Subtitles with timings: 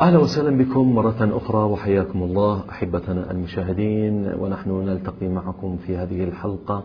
[0.00, 6.84] أهلا وسهلا بكم مرة أخرى وحياكم الله أحبتنا المشاهدين ونحن نلتقي معكم في هذه الحلقة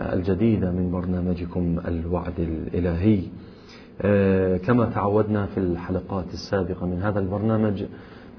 [0.00, 3.22] الجديدة من برنامجكم الوعد الإلهي.
[4.02, 7.84] آه، كما تعودنا في الحلقات السابقة من هذا البرنامج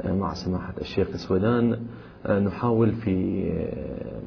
[0.01, 1.79] آه، مع سماحة الشيخ سويدان
[2.25, 3.43] نحاول في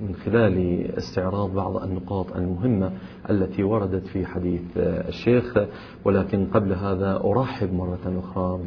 [0.02, 2.92] من خلال استعراض بعض النقاط المهمة
[3.30, 5.58] التي وردت في حديث الشيخ.
[6.04, 8.58] ولكن قبل هذا أرحب مرة أخرى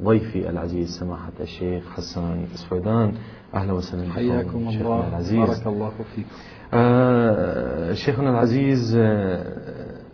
[0.00, 3.12] بضيفي العزيز سماحة الشيخ حسان سويدان.
[3.54, 5.08] أهلا وسهلا حياكم الله.
[5.08, 5.38] العزيز.
[5.48, 6.28] بارك الله فيكم.
[6.74, 9.44] آه شيخنا العزيز آه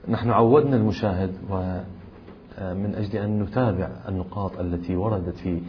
[0.09, 5.61] نحن عودنا المشاهد ومن أجل أن نتابع النقاط التي وردت في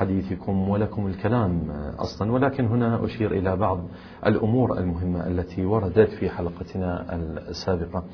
[0.00, 3.80] حديثكم ولكم الكلام أصلا ولكن هنا أشير إلى بعض
[4.26, 7.14] الأمور المهمة التي وردت في حلقتنا
[7.48, 8.04] السابقة.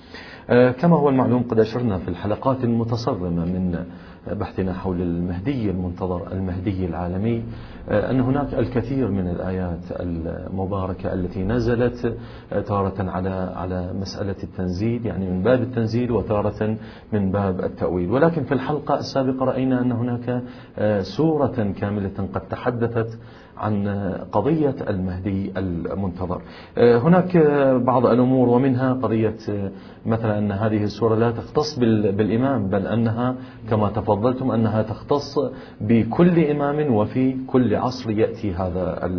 [0.73, 3.85] كما هو المعلوم قد أشرنا في الحلقات المتصرمة من
[4.33, 7.43] بحثنا حول المهدي المنتظر المهدي العالمي.
[7.89, 12.17] أن هناك الكثير من الآيات المباركة التي نزلت
[12.67, 16.77] تارة على على مسألة التنزيل يعني من باب التنزيل وتارة
[17.13, 18.11] من باب التأويل.
[18.11, 20.43] ولكن في الحلقة السابقة رأينا أن هناك
[21.03, 23.19] سورة كاملة قد تحدثت
[23.59, 23.89] عن
[24.33, 26.43] قضية المهدي المنتظر.
[26.79, 27.37] هناك
[27.85, 29.37] بعض الأمور ومنها قضية
[30.07, 33.35] مثلا أن هذه السورة لا تختص بالإمام بل أنها
[33.71, 35.39] كما تفضلتم أنها تختص
[35.81, 39.11] بكل إمام وفي كل عصر يأتي هذا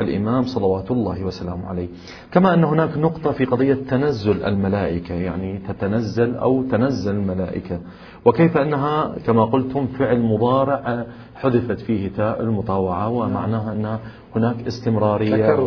[0.00, 1.88] الإمام صلوات الله وسلامه عليه.
[2.32, 7.80] كما أن هناك نقطة في قضية تنزل الملائكة يعني تتنزل أو تنزل الملائكة.
[8.24, 13.98] وكيف أنها كما قلتم فعل مضارع حذفت فيه تاء المطاوعة ومعناها أن
[14.36, 15.58] هناك استمرارية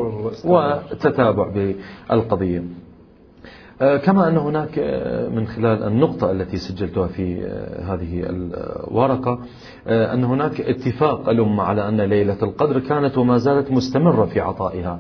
[0.45, 1.73] وتتابع
[2.09, 2.63] بالقضية.
[3.81, 9.39] آه، كما أن هناك آه، من خلال النقطة التي سجلتها في آه، هذه الورقة
[9.87, 14.99] أن هناك اتفاق الأمة على أن ليلة القدر كانت وما زالت مستمرة في عطائها.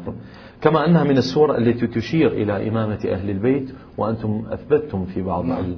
[0.61, 5.75] كما أنها من السور التي تشير إلى إمامة أهل البيت وأنتم أثبتتم في بعض نعم.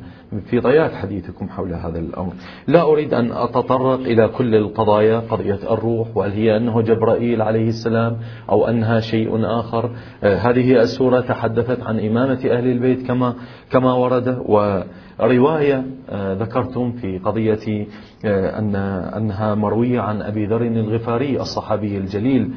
[0.49, 2.33] في طيات حديثكم حول هذا الأمر.
[2.67, 8.17] لا أريد أن أتطرق إلى كل القضايا قضية الروح وهل هي أنه جبرائيل عليه السلام
[8.49, 9.91] أو أنها شيء آخر.
[10.23, 13.35] آه، هذه السورة تحدثت عن إمامة أهل البيت كما
[13.71, 14.81] كما ورد و
[15.21, 17.87] رواية آه، ذكرتم في قضية
[18.25, 18.75] آه، أن
[19.17, 22.51] أنها مروية عن أبي ذر الغفاري الصحابي الجليل.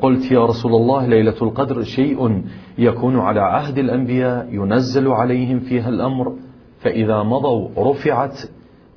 [0.00, 2.42] قلت يا رسول الله ليلة القدر شيء
[2.78, 6.36] يكون على عهد الأنبياء ينزل عليهم فيها الأمر
[6.80, 8.38] فإذا مضوا رفعت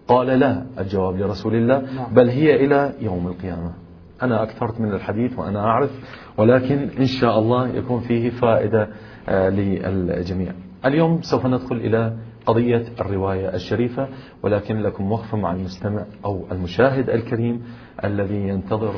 [0.07, 2.13] قال لا الجواب لرسول الله نعم.
[2.13, 3.73] بل هي إلى يوم القيامة.
[4.21, 5.89] أنا أكثرت من الحديث وأنا أعرف
[6.37, 8.87] ولكن إن شاء الله يكون فيه فائدة
[9.29, 10.51] للجميع.
[10.85, 14.07] اليوم سوف ندخل إلى قضية الرواية الشريفة
[14.43, 17.63] ولكن لكم وقفة مع المستمع أو المشاهد الكريم
[18.03, 18.93] الذي ينتظر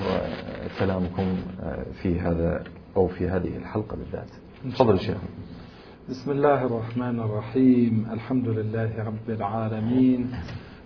[0.79, 1.35] كلامكم
[2.01, 2.63] في هذا
[2.97, 4.29] أو في هذه الحلقة بالذات.
[4.71, 5.17] تفضل شيخ.
[6.09, 8.05] بسم الله الرحمن الرحيم.
[8.11, 10.31] الحمد لله رب العالمين.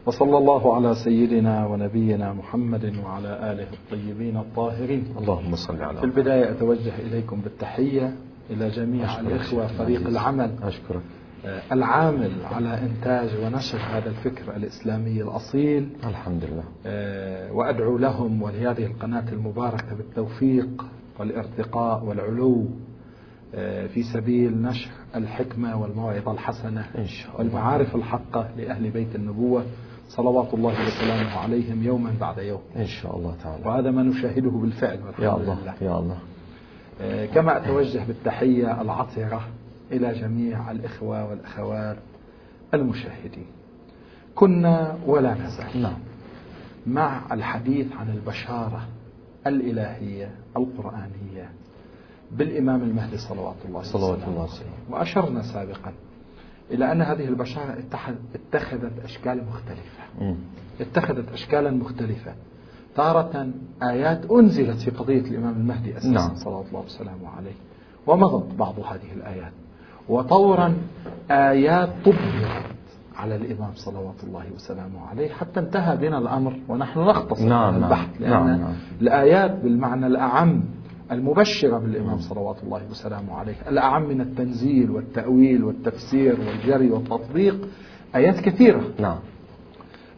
[0.06, 5.04] وصلى الله على سيدنا ونبينا محمد وعلى آله الطيبين الطاهرين.
[5.18, 8.16] اللهم صل على في البداية أتوجه إليكم بالتحية
[8.50, 10.52] إلى جميع الإخوة فريق العمل.
[10.64, 11.02] أشكرك.
[11.46, 15.90] آه، العامل على إنتاج ونشر هذا الفكر الإسلامي الأصيل.
[16.04, 16.64] الحمد لله.
[16.86, 20.86] آه، وأدعو لهم ولهذه القناة المباركة بالتوفيق
[21.20, 22.66] والارتقاء والعلو.
[23.94, 27.40] في سبيل نشر الحكمة والموعظة الحسنة إن شاء الله.
[27.40, 29.66] والمعارف الحقة لأهل بيت النبوة
[30.10, 32.62] صلوات الله وسلامه عليهم يوما بعد يوم.
[32.76, 33.66] إن شاء الله تعالى.
[33.66, 35.74] وهذا ما نشاهده بالفعل يا الله لله.
[35.82, 36.18] يا الله.
[37.26, 39.48] كما أتوجه بالتحية العطرة
[39.92, 41.98] إلى جميع الإخوة والأخوات
[42.74, 43.48] المشاهدين.
[44.36, 45.98] كنا ولا نزال نعم.
[46.88, 48.88] مع الحديث عن البشارة
[49.48, 51.50] الإلهية القرآنية.
[52.32, 54.70] بالإمام المهدي صلوات الله صلوات الله وسلم.
[54.90, 55.94] وأشرنا سابقا
[56.72, 57.78] إلى أن هذه البشارة
[58.36, 60.04] اتخذت أشكال مختلفة.
[60.82, 62.34] اتخذت أشكالا مختلفة.
[62.96, 63.50] تارة
[63.84, 66.36] آيات أنزلت في قضية الإمام المهدي أساسا نعم.
[66.36, 67.56] صلوات الله وسلامه عليه.
[68.08, 69.54] ومضت بعض هذه الآيات.
[70.10, 70.74] وطورا
[71.32, 72.78] آيات طبقت
[73.16, 78.30] على الإمام صلوات الله وسلامه عليه حتى انتهى بنا الأمر ونحن نختصر نعم البحث نعم.
[78.30, 78.74] لأن نعم نعم.
[79.02, 80.64] الآيات بالمعنى الأعم
[81.12, 83.56] المبشرة بالإمام صلوات الله وسلامه عليه.
[83.70, 87.68] الأعم من التنزيل والتأويل والتفسير والجري والتطبيق
[88.16, 88.82] آيات كثيرة.
[89.00, 89.18] نعم.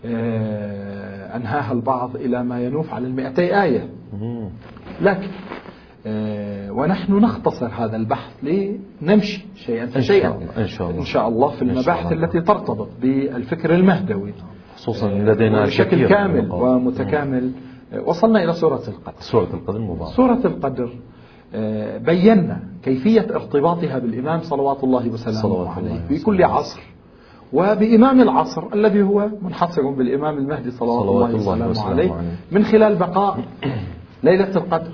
[0.06, 3.90] آه أنهاها البعض إلى ما ينوف على المئتي آية.
[5.02, 5.28] لكن
[6.06, 11.00] آه، ونحن نختصر هذا البحث لنمشي شيئا فشيئا إن شاء الله.
[11.00, 14.34] إن شاء الله في المباحث التي ترتبط بالفكر المهدوي.
[14.76, 17.52] خصوصا لدينا بشكل كامل ومتكامل.
[18.06, 19.20] وصلنا إلى سورة القدر.
[19.20, 20.90] سورة القدر المباركة سورة القدر
[21.56, 26.80] آه، بينا كيفية ارتباطها بالإمام صلوات الله وسلامه صلوات عليه الله في كل عصر.
[27.54, 32.12] وبإمام العصر الذي هو منحصر بالإمام المهدي صلوات, صلوات الله الله وسلامه وسلامه عليه.
[32.14, 32.36] عليه.
[32.52, 33.40] من خلال بقاء
[34.24, 34.92] ليلة القدر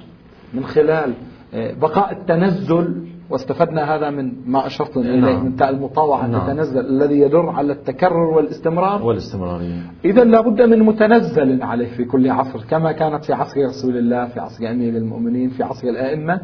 [0.53, 1.13] من خلال
[1.53, 5.45] آه، بقاء التنزل واستفدنا هذا من ما أشرت إليه نعم.
[5.45, 6.47] من تاء المطاوعة نعم.
[6.47, 9.03] تتنزل الذي يدل على التكرر والاستمرار.
[9.03, 14.25] والاستمرارية إذا لابد من متنزل عليه في كل عصر كما كانت في عصر رسول الله
[14.25, 16.41] في عصر أمير المؤمنين في عصر الأئمة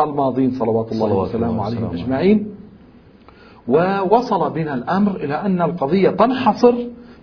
[0.00, 2.54] الماضين صلوات الله صلوات وسلامه عليهم أجمعين.
[3.68, 6.74] ووصل بنا الأمر إلى أن القضية تنحصر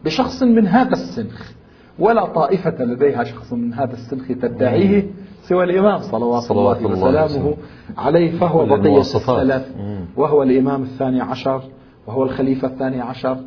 [0.05, 1.51] بشخص من هذا السنخ
[1.99, 5.05] ولا طائفة لديها شخص من هذا السنخ تدعيه.
[5.51, 7.55] سوى الإمام صلوات, صلوات الله الله وسلامه.
[7.97, 8.99] عليه فهو بقية.
[8.99, 9.65] السلف.
[10.17, 11.61] وهو الإمام الثاني عشر
[12.07, 13.37] وهو الخليفة الثاني عشر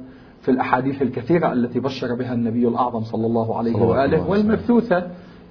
[0.43, 5.03] في الأحاديث الكثيرة التي بشر بها النبي الأعظم صلى الله عليه صلوات وآله الله والمبثوثة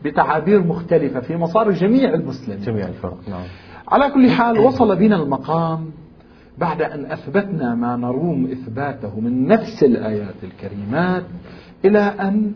[0.06, 3.44] بتعابير مختلفة في مصار جميع المسلمين جميع الفرق نعم
[3.88, 5.92] على كل حال وصل بنا المقام
[6.58, 11.24] بعد أن أثبتنا ما نروم إثباته من نفس الآيات الكريمات
[11.86, 12.52] إلى أن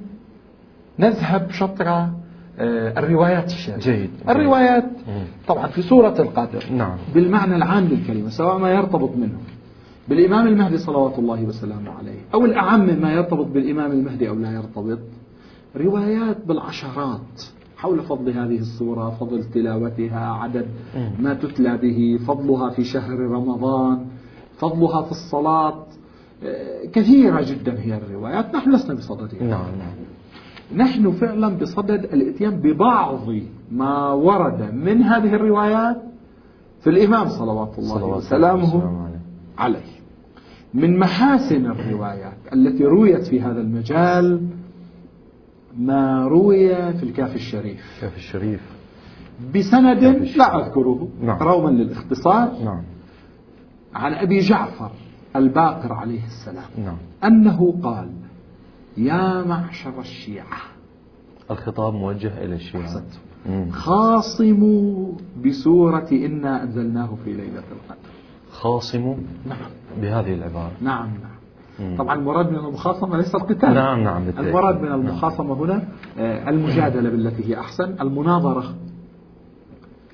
[0.99, 2.09] نذهب شطر آه،
[2.59, 4.09] الروايات الشريفة جيد.
[4.29, 4.85] الروايات.
[5.47, 6.97] طبعا في سورة القدر نعم.
[7.13, 9.37] بالمعنى العام للكلمة سواء ما يرتبط منه
[10.09, 14.99] بالإمام المهدي صلوات الله وسلامه عليه أو الأعم ما يرتبط بالإمام المهدي أو لا يرتبط
[15.75, 17.41] روايات بالعشرات
[17.77, 20.67] حول فضل هذه السورة فضل تلاوتها عدد
[21.19, 24.05] ما تتلى به فضلها في شهر رمضان
[24.57, 25.85] فضلها في الصلاة
[26.43, 29.95] آه، كثيرة جدا هي الروايات نحن لسنا بصددها نعم نعم
[30.75, 33.19] نحن فعلا بصدد الإتيان ببعض
[33.71, 36.01] ما ورد من هذه الروايات
[36.81, 39.19] في الإمام صلوات الله وسلامه عليه.
[39.57, 39.97] عليه.
[40.73, 44.47] من محاسن الروايات التي رويت في هذا المجال
[45.77, 47.97] ما روي في الكافي الشريف.
[48.01, 48.61] كيف الشريف.
[49.55, 50.03] بسند.
[50.37, 51.37] لا أذكره نعم.
[51.43, 52.51] روما للاختصار.
[52.65, 52.83] نعم.
[53.93, 54.91] عن أبي جعفر
[55.35, 56.69] الباقر عليه السلام.
[56.85, 56.97] نعم.
[57.23, 58.09] أنه قال
[58.97, 60.57] يا معشر الشيعة.
[61.51, 63.03] الخطاب موجه إلى الشيعة.
[63.71, 65.11] خاصموا
[65.45, 67.99] بسورة إنا أنزلناه في ليلة القدر.
[68.51, 69.15] خاصموا
[69.45, 69.57] نعم.
[70.01, 70.71] بهذه العبارة.
[70.81, 71.37] نعم نعم.
[71.79, 71.97] مم.
[71.97, 73.73] طبعا المراد من المخاصمة ليس القتال.
[73.73, 74.47] نعم نعم بالتأكيد.
[74.47, 75.01] المراد من نعم.
[75.01, 78.75] المخاصمة هنا آه، المجادلة بالتي هي أحسن المناظرة.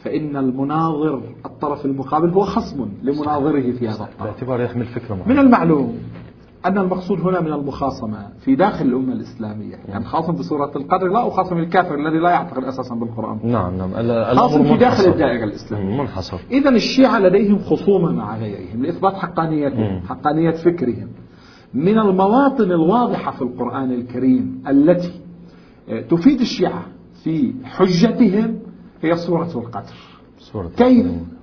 [0.03, 4.24] فإن المناظر الطرف المقابل هو خصم لمناظره في هذا الطرف.
[4.24, 5.97] باعتبار يحمل فكرة من المعلوم.
[6.65, 9.75] أن المقصود هنا من المخاصمة في داخل الأمة الإسلامية.
[9.88, 13.39] يعني خاصم بسورة القدر لا أخاصم الكافر الذي لا يعتقد أساسا بالقرآن.
[13.44, 13.94] نعم نعم.
[14.36, 15.10] خاصم في داخل.
[15.10, 16.01] الدائرة الإسلامية.
[16.01, 16.39] منحصر.
[16.51, 20.01] إذا الشيعة لديهم خصومة مع غيرهم لإثبات حقانيتهم.
[20.01, 21.07] حقانية فكرهم.
[21.74, 25.12] من المواطن الواضحة في القرآن الكريم التي
[25.89, 26.86] آه، تفيد الشيعة
[27.24, 28.60] في حجتهم
[29.01, 29.94] هي سورة القدر.
[30.39, 31.33] سورة كيف؟ القدر.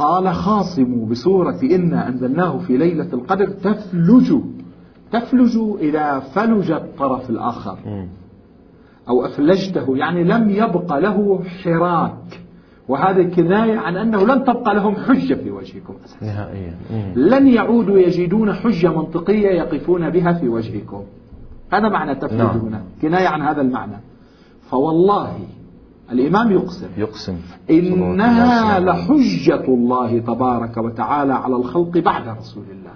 [0.00, 4.34] قال خاصموا بسورة إنا أنزلناه في ليلة القدر تفلج
[5.12, 7.78] تفلج إذا فلج الطرف الآخر.
[9.08, 12.40] أو أفلجته يعني لم يبق له حراك.
[12.88, 16.26] وهذه كناية عن أنه لن تبقى لهم حجة في وجهكم أساسا.
[16.26, 16.74] نهائيا.
[17.16, 21.02] لن يعودوا يجدون حجة منطقية يقفون بها في وجهكم.
[21.72, 22.58] هذا معنى تفلج نعم.
[22.58, 23.96] هنا كناية عن هذا المعنى.
[24.70, 25.36] فوالله
[26.12, 26.88] الإمام يقسم.
[26.96, 27.36] يقسم.
[27.70, 28.80] إنها.
[28.80, 32.90] لحجة الله تبارك وتعالى على الخلق بعد رسول الله.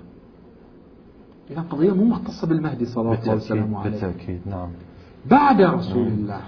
[1.50, 3.32] إذا قضية مو مختصة بالمهدي صلى الله عليه.
[3.32, 4.68] وسلم بالتأكيد نعم.
[5.30, 6.40] بعد رسول الله.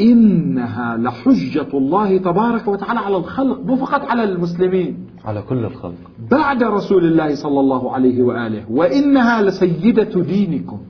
[0.00, 5.06] إنها لحجة الله تبارك وتعالى على الخلق مو فقط على المسلمين.
[5.24, 5.94] على كل الخلق.
[6.30, 8.64] بعد رسول الله صلى الله عليه وآله.
[8.70, 10.80] وإنها لسيدة دينكم.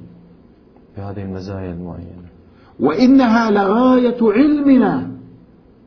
[0.97, 2.28] بهذه المزايا المعينة.
[2.81, 5.11] وإنها لغاية علمنا.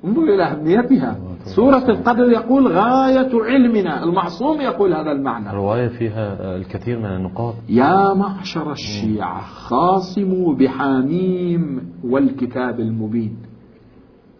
[0.05, 1.17] انظر إلى أهميتها.
[1.45, 4.03] سورة القدر يقول غاية علمنا.
[4.03, 5.49] المعصوم يقول هذا المعنى.
[5.49, 7.53] الرواية فيها الكثير من النقاط.
[7.69, 13.37] يا معشر الشيعة خاصموا بحاميم والكتاب المبين.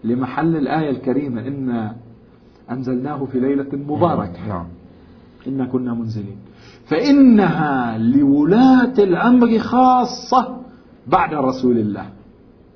[0.04, 1.96] لمحل الآية الكريمة إنا
[2.72, 4.48] أنزلناه في ليلة مباركة.
[4.48, 4.66] نعم.
[5.48, 6.38] إنا كنا منزلين.
[6.86, 10.58] فإنها لولاة الأمر خاصة
[11.08, 12.06] بعد رسول الله.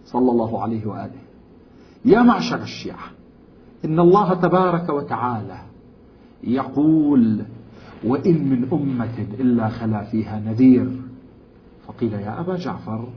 [0.05, 1.21] صلى الله عليه وآله.
[2.05, 3.05] يا معشر الشيعة
[3.85, 5.57] إن الله تبارك وتعالى
[6.43, 7.41] يقول
[8.03, 10.87] وإن من أمة إلا خلا فيها نذير
[11.87, 13.07] فقيل يا أبا جعفر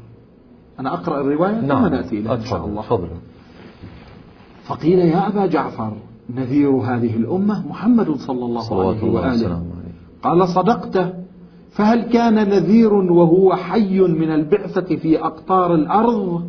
[0.80, 3.08] أنا أقرأ الرواية نعم نأتي إليها إن شاء الله تفضل.
[4.64, 5.92] فقيل يا أبا جعفر
[6.30, 9.62] نذير هذه الأمة محمد صلى الله صلوات عليه الله وآله عليه.
[10.22, 11.14] قال صدقت
[11.70, 16.48] فهل كان نذير وهو حي من البعثة في أقطار الأرض؟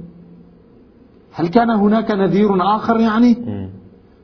[1.40, 3.38] هل كان هناك نذير آخر يعني؟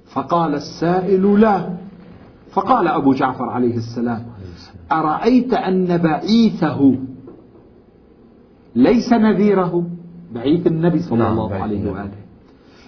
[0.06, 1.70] فقال السائل لا.
[2.52, 4.26] فقال أبو جعفر عليه السلام
[4.92, 6.96] أرأيت أن بعيثه
[8.76, 9.84] ليس نذيره؟
[10.34, 12.12] بعيث النبي صلى نعم الله عليه وآله.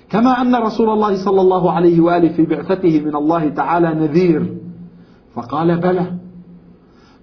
[0.09, 4.55] كما أن رسول الله صلى الله عليه وآله في بعثته من الله تعالى نذير.
[5.35, 6.13] فقال بلى.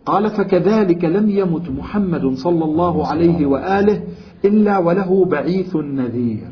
[0.06, 4.02] قال فكذلك لم يمت محمد صلى الله عليه وآله
[4.44, 6.48] إلا وله بعيث نذير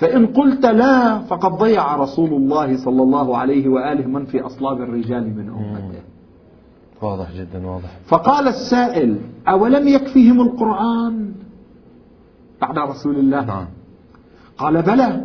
[0.00, 5.36] فإن قلت لا فقد ضيع رسول الله صلى الله عليه وآله من في أصلاب الرجال
[5.36, 6.00] من أمته.
[7.02, 7.90] واضح جدا واضح.
[8.06, 11.32] فقال السائل أولم يكفيهم القرآن؟
[12.60, 13.44] بعد رسول الله.
[13.44, 13.66] نعم.
[14.58, 15.24] قال بلى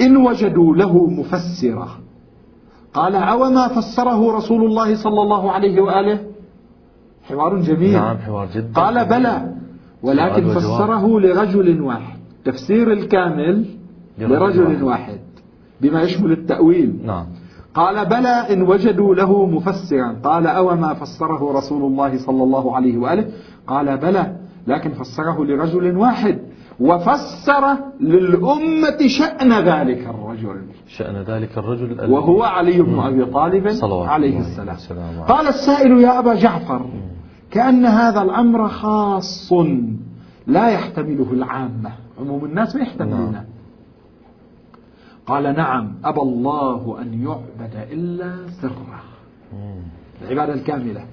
[0.00, 1.88] إن وجدوا له مفسرة.
[2.94, 6.18] قال أوما فسره رسول الله صلى الله عليه وآله؟
[7.28, 7.92] حوار جميل.
[7.92, 8.72] نعم حوار جدا.
[8.80, 9.54] قال بلى
[10.02, 12.18] ولكن فسره لرجل واحد.
[12.44, 13.66] تفسير الكامل
[14.18, 15.20] لرجل واحد.
[15.80, 17.00] بما يشمل التأويل.
[17.04, 17.26] نعم.
[17.74, 20.16] قال بلى إن وجدوا له مفسرا.
[20.24, 23.26] قال أو ما فسره رسول الله صلى الله عليه وآله؟
[23.66, 26.38] قال بلى لكن فسره لرجل واحد.
[26.80, 30.62] وفسر للأمة شأن ذلك الرجل.
[30.86, 34.76] شأن ذلك الرجل وهو علي بن أبي طالب عليه السلام.
[35.28, 36.86] قال السائل يا أبا جعفر
[37.50, 39.52] كأن هذا الأمر خاص
[40.46, 41.90] لا يحتمله العامة.
[42.20, 43.44] عموم الناس ما يحتملونه نعم.
[45.26, 49.00] قال نعم أبى الله أن يعبد إلا سرا
[50.22, 51.04] العبادة الكاملة.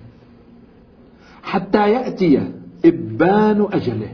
[1.44, 2.52] حتى يأتي
[2.86, 4.12] إبان أجله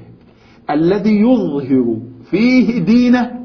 [0.70, 1.98] الذي يظهر
[2.32, 3.40] فيه دينه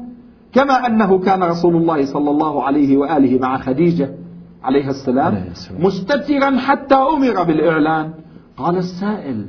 [0.53, 4.15] كما أنه كان رسول الله صلى الله عليه وآله مع خديجة
[4.63, 5.45] عليه السلام.
[5.79, 8.11] مستترا حتى أمر بالإعلان.
[8.57, 9.47] قال السائل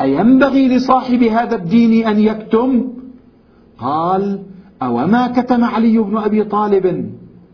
[0.00, 2.92] أينبغي لصاحب هذا الدين أن يكتم؟
[3.78, 4.42] قال
[4.86, 7.10] أوما كتم علي بن أبي طالب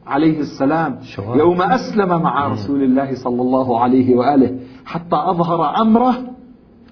[0.06, 6.14] عليه السلام يوم أسلم مع رسول الله صلى الله عليه وآله حتى أظهر أمره.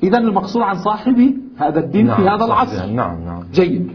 [0.03, 2.87] إذا المقصود عن صاحب هذا الدين نعم في هذا العصر.
[2.87, 3.43] نعم نعم.
[3.53, 3.93] جيد.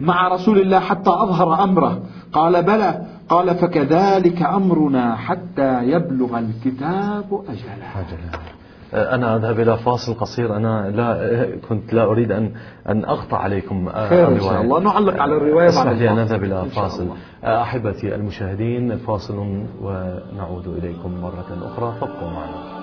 [0.00, 2.02] مع رسول الله حتى أظهر أمره.
[2.32, 3.06] قال بلى.
[3.28, 8.57] قال فكذلك أمرنا حتى يبلغ الكتاب أجله, أجله.
[8.92, 10.56] أنا أذهب إلى فاصل قصير.
[10.56, 12.52] أنا لا كنت لا أريد أن
[12.88, 14.80] أن أقطع عليكم خير إن شاء الله.
[14.80, 17.08] نعلق على الرواية بعد لي أن أذهب إلى فاصل.
[17.44, 21.94] أحبتي المشاهدين فاصل ونعود إليكم مرة أخرى.
[22.00, 22.78] فابقوا معنا.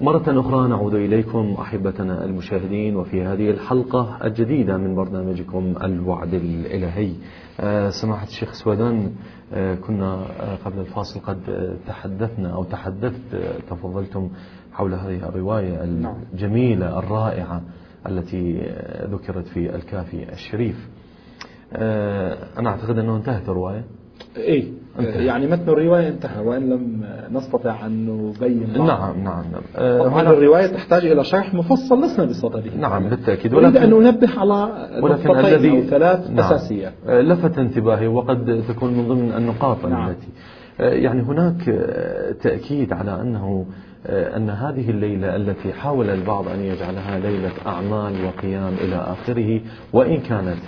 [0.00, 7.12] مرة أخرى نعود إليكم أحبتنا المشاهدين وفي هذه الحلقة الجديدة من برنامجكم الوعد الإلهي.
[7.60, 9.10] آه، سماحة الشيخ سودان آه،
[9.74, 11.40] كنا آه، قبل الفاصل قد
[11.86, 13.36] تحدثنا أو تحدثت
[13.70, 14.30] تفضلتم
[14.72, 16.16] حول هذه الرواية نعم.
[16.32, 17.62] الجميلة الرائعة
[18.06, 18.58] التي
[19.10, 20.88] ذكرت في الكافي الشريف.
[22.58, 23.84] أنا أعتقد أنه انتهت الرواية؟
[24.36, 24.81] إيه.
[24.98, 29.98] يعني متن الرواية انتهى وإن لم نستطع أن نبين نعم نعم نعم.
[29.98, 32.76] طبعا الرواية تحتاج إلى شرح مفصل لسنا بصدده.
[32.76, 33.54] نعم بالتأكيد.
[33.54, 36.38] ولكن أن ننبه على ولكن الذي أو ثلاث نعم.
[36.38, 36.92] أساسية.
[37.06, 40.10] لفت انتباهي وقد تكون من ضمن النقاط نعم.
[40.10, 40.28] التي
[40.78, 41.64] يعني هناك
[42.42, 43.66] تأكيد على أنه
[44.06, 49.60] أن هذه الليلة التي حاول البعض أن يجعلها ليلة أعمال وقيام إلى آخره
[49.92, 50.58] وإن كانت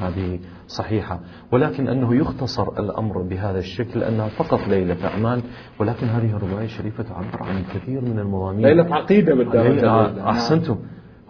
[0.00, 1.20] هذه صحيحة.
[1.52, 5.42] ولكن أنه يختصر الأمر بهذا الشكل أنها فقط ليلة أعمال
[5.80, 8.66] ولكن هذه الرواية الشريفة تعبر عن كثير من المضامين.
[8.66, 10.78] ليلة عقيدة بالدرجة أحسنتم.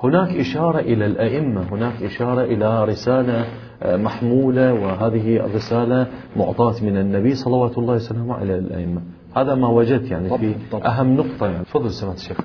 [0.02, 3.46] هناك إشارة إلى الأئمة هناك إشارة إلى رسالة
[3.82, 9.02] آه، محمولة وهذه الرسالة معطاة من النبي صلوات الله وسلامه إلى الأئمة.
[9.36, 10.54] هذا ما وجدت يعني في
[10.86, 11.64] أهم نقطة يعني.
[11.64, 12.40] تفضل سماحة الشيخ.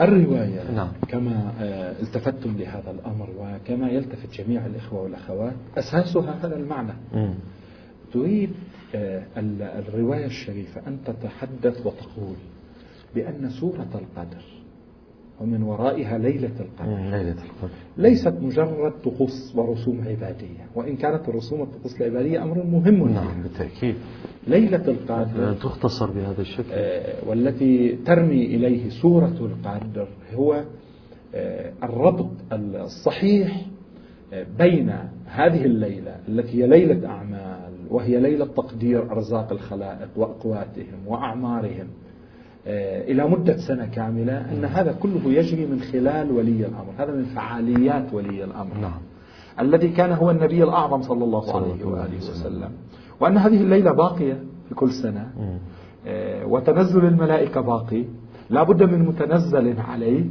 [0.00, 0.88] الرواية نعم.
[1.08, 7.34] كما آه، التفتتم لهذا الأمر وكما يلتفت جميع الإخوة والأخوات أساسها هذا المعنى م.
[8.12, 8.50] تريد
[8.94, 9.22] آه،
[9.78, 12.36] الرواية الشريفة أن تتحدث وتقول
[13.14, 14.42] بأن سورة القدر
[15.40, 16.94] ومن ورائها ليلة القدر.
[17.10, 17.74] ليلة القدر.
[17.96, 23.08] ليست مجرد طقوس ورسوم عبادية وإن كانت الرسوم والطقوس العبادية أمر مهم.
[23.08, 23.94] نعم بالتأكيد.
[24.46, 26.68] ليلة القدر تختصر بهذا الشكل.
[26.72, 30.64] آه والتي ترمي إليه سورة القدر هو
[31.34, 33.66] آه الربط الصحيح
[34.32, 34.90] آه بين
[35.26, 41.86] هذه الليلة التي هي ليلة أعمال وهي ليلة تقدير أرزاق الخلائق وأقواتهم وأعمارهم
[42.66, 46.92] إلى مدة سنة كاملة أن هذا كله يجري من خلال ولي الأمر.
[46.98, 48.74] هذا من فعاليات ولي الأمر.
[48.82, 49.00] نعم.
[49.60, 52.70] الذي كان هو النبي الأعظم صلى الله عليه وآله وسلم.
[53.20, 54.42] وأن هذه الليلة باقية
[54.74, 55.30] كل سنة.
[56.06, 58.04] آه، وتنزل الملائكة باقي.
[58.50, 60.24] لا بد من متنزل عليه.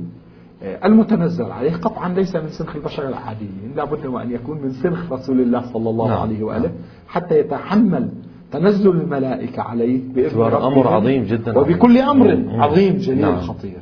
[0.64, 3.74] آه، المتنزل عليه قطعا ليس من سنخ البشر العاديين.
[3.76, 6.20] لا بد وأن يكون من سنخ رسول الله صلى الله نعم.
[6.20, 6.78] عليه وآله نعم.
[7.08, 8.10] حتى يتحمل
[8.52, 13.40] تنزل الملائكة عليه بإذن أمر عظيم جدا وبكل أمر عظيم جليل نعم.
[13.40, 13.82] خطير.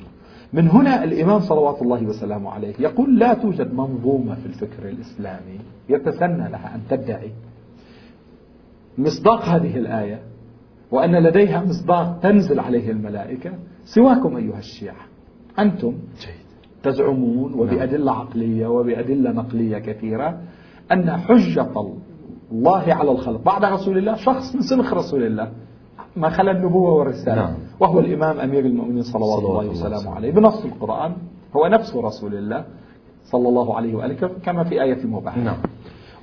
[0.53, 6.49] من هنا الإمام صلوات الله وسلامه عليه يقول لا توجد منظومة في الفكر الإسلامي يتسنى
[6.49, 7.31] لها أن تدعي
[8.97, 10.19] مصداق هذه الآية
[10.91, 13.51] وأن لديها مصداق تنزل عليه الملائكة
[13.85, 15.05] سواكم أيها الشيعة.
[15.59, 15.93] أنتم
[16.83, 20.41] تزعمون وبأدلة عقلية وبأدلة نقلية كثيرة
[20.91, 21.61] أن حجة
[22.51, 23.41] الله على الخلق.
[23.43, 25.51] بعد رسول الله شخص من سنخ رسول الله.
[26.15, 27.35] ما خلا النبوة والرسالة.
[27.35, 27.53] نعم.
[27.79, 29.69] وهو الإمام أمير المؤمنين صلوات الله.
[29.69, 30.31] وسلامه عليه.
[30.31, 31.11] بنص القرآن.
[31.55, 32.65] هو نفس رسول الله
[33.23, 35.41] صلى الله عليه وآله كما في آية مباحة.
[35.41, 35.57] نعم.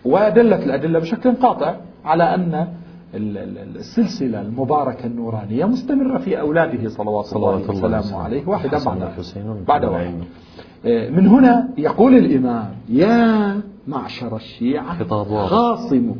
[0.04, 2.66] ودلت الأدلة بشكل قاطع على أن
[3.14, 8.48] السلسلة المباركة النورانية مستمرة في أولاده صلوات الله وسلامه عليه.
[8.48, 9.12] واحدا بعد.
[9.68, 10.14] بعد واحد.
[10.86, 15.04] آه، من هنا يقول الإمام يا معشر الشيعة
[15.46, 16.14] خاصموا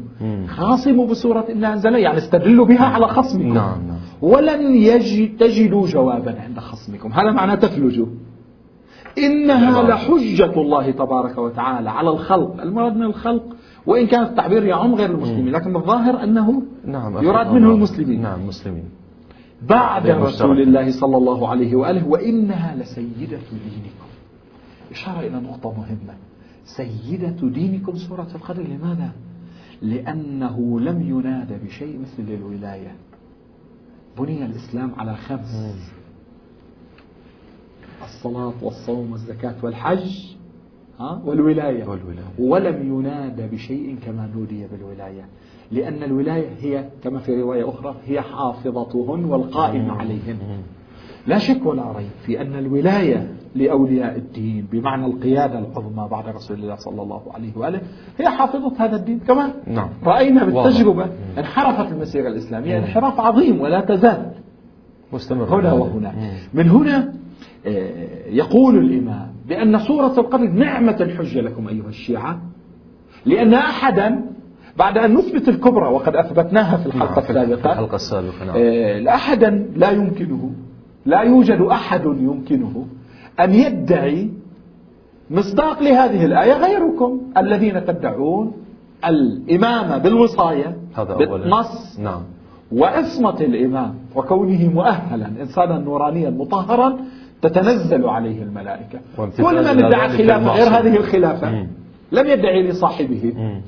[0.46, 3.54] خاصموا بسورة إنا أنزلنا يعني استدلوا بها على خصمكم.
[3.54, 3.98] نعم نعم.
[4.22, 7.12] ولن يجد تجدوا جوابا عند خصمكم.
[7.12, 8.06] هذا معناه تفلجوا
[9.18, 12.62] إنها لحجة الله تبارك وتعالى على الخلق.
[12.62, 13.44] المراد من الخلق
[13.86, 18.22] وإن كان التعبير يعم غير المسلمين لكن الظاهر أنه نعم يراد منه المسلمين.
[18.22, 18.84] نعم المسلمين.
[19.68, 24.08] بعد رسول الله صلى الله عليه وآله وإنها لسيدة دينكم.
[24.90, 26.14] إشارة إلى نقطة مهمة.
[26.64, 28.62] سيدة دينكم سورة القدر.
[28.62, 29.12] لماذا؟
[29.82, 32.94] لأنه لم ينادى بشيء مثل الولاية
[34.18, 35.74] بني الإسلام على خمس
[38.02, 40.32] الصلاة والصوم والزكاة والحج
[41.24, 42.24] والولاية, والولاية.
[42.38, 45.28] ولم ينادى بشيء كما نودي بالولاية.
[45.70, 50.62] لأن الولاية هي كما في رواية أخرى هي حافظتهن والقائم عليهن.
[51.26, 56.76] لا شك ولا ريب في أن الولاية لأولياء الدين بمعنى القيادة العظمى بعد رسول الله
[56.76, 57.80] صلى الله عليه وآله.
[58.18, 59.88] هي حافظة هذا الدين كما نعم.
[60.04, 61.06] رأينا بالتجربة.
[61.38, 62.78] انحرفت المسيرة الإسلامية.
[62.78, 64.32] انحراف عظيم ولا تزال.
[65.12, 65.60] مستمر.
[65.60, 66.14] هنا وهنا.
[66.54, 67.12] من هنا
[67.66, 72.40] آه، يقول الإمام بأن سورة القدر نعمة الحجة لكم أيها الشيعة
[73.26, 74.24] لأن أحدا
[74.78, 78.56] بعد أن نثبت الكبرى وقد أثبتناها في الحلقة نعم، السابقة الحلقة السابقة نعم.
[78.56, 80.50] آه، أحدا لا يمكنه
[81.06, 82.86] لا يوجد أحد يمكنه
[83.40, 84.30] أن يدعي
[85.30, 88.52] مصداق لهذه الآية غيركم الذين تدعون
[89.04, 92.22] الإمامة بالوصاية هذا بالنص نعم.
[92.72, 96.96] وعصمة الإمام وكونه مؤهلا إنسانا نورانيا مطهرا
[97.42, 98.98] تتنزل عليه الملائكة.
[99.16, 101.68] كل من ادعى خلافة غير هذه الخلافة مم.
[102.12, 103.32] لم يدعي لصاحبه.
[103.36, 103.60] مم.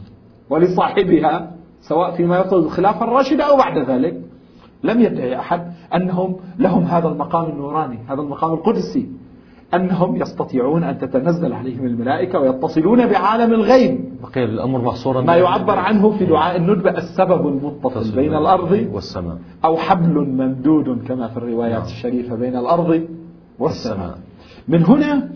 [0.50, 1.50] ولصاحبها
[1.80, 4.20] سواء فيما يطلب الخلافة الراشدة أو بعد ذلك
[4.84, 9.08] لم يدعي أحد أنهم لهم هذا المقام النوراني هذا المقام القدسي.
[9.74, 14.00] أنهم يستطيعون أن تتنزل عليهم الملائكة ويتصلون بعالم الغيب.
[14.22, 19.38] بقي الأمر محصورا ما يعبر عنه في دعاء الندبة السبب المتصل بين الأرض والسماء.
[19.64, 21.86] أو حبل ممدود كما في الروايات نعم.
[21.86, 23.08] الشريفة بين الأرض
[23.58, 24.18] والسماء.
[24.68, 25.28] من هنا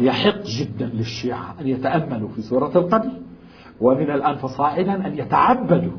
[0.00, 3.10] يحق جدا للشيعة أن يتأملوا في سورة القدر
[3.80, 5.92] ومن الآن فصاعدا أن يتعبدوا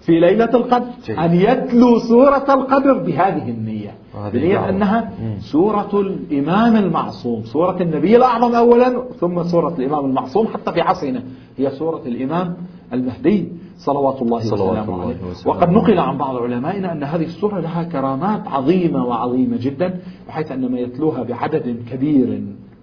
[0.00, 0.86] في ليلة القدر
[1.18, 3.81] أن يتلوا سورة القدر بهذه النية.
[4.32, 7.44] بنية أنها سورة الإمام المعصوم.
[7.44, 11.22] سورة النبي الأعظم أولا ثم سورة الإمام المعصوم حتى في عصرنا.
[11.58, 12.56] هي سورة الإمام
[12.92, 15.14] المهدي صلوات الله وسلامه عليه.
[15.46, 19.94] وقد نقل عن بعض علمائنا أن هذه السورة لها كرامات عظيمة وعظيمة جدا
[20.28, 22.42] بحيث أن ما يتلوها بعدد كبير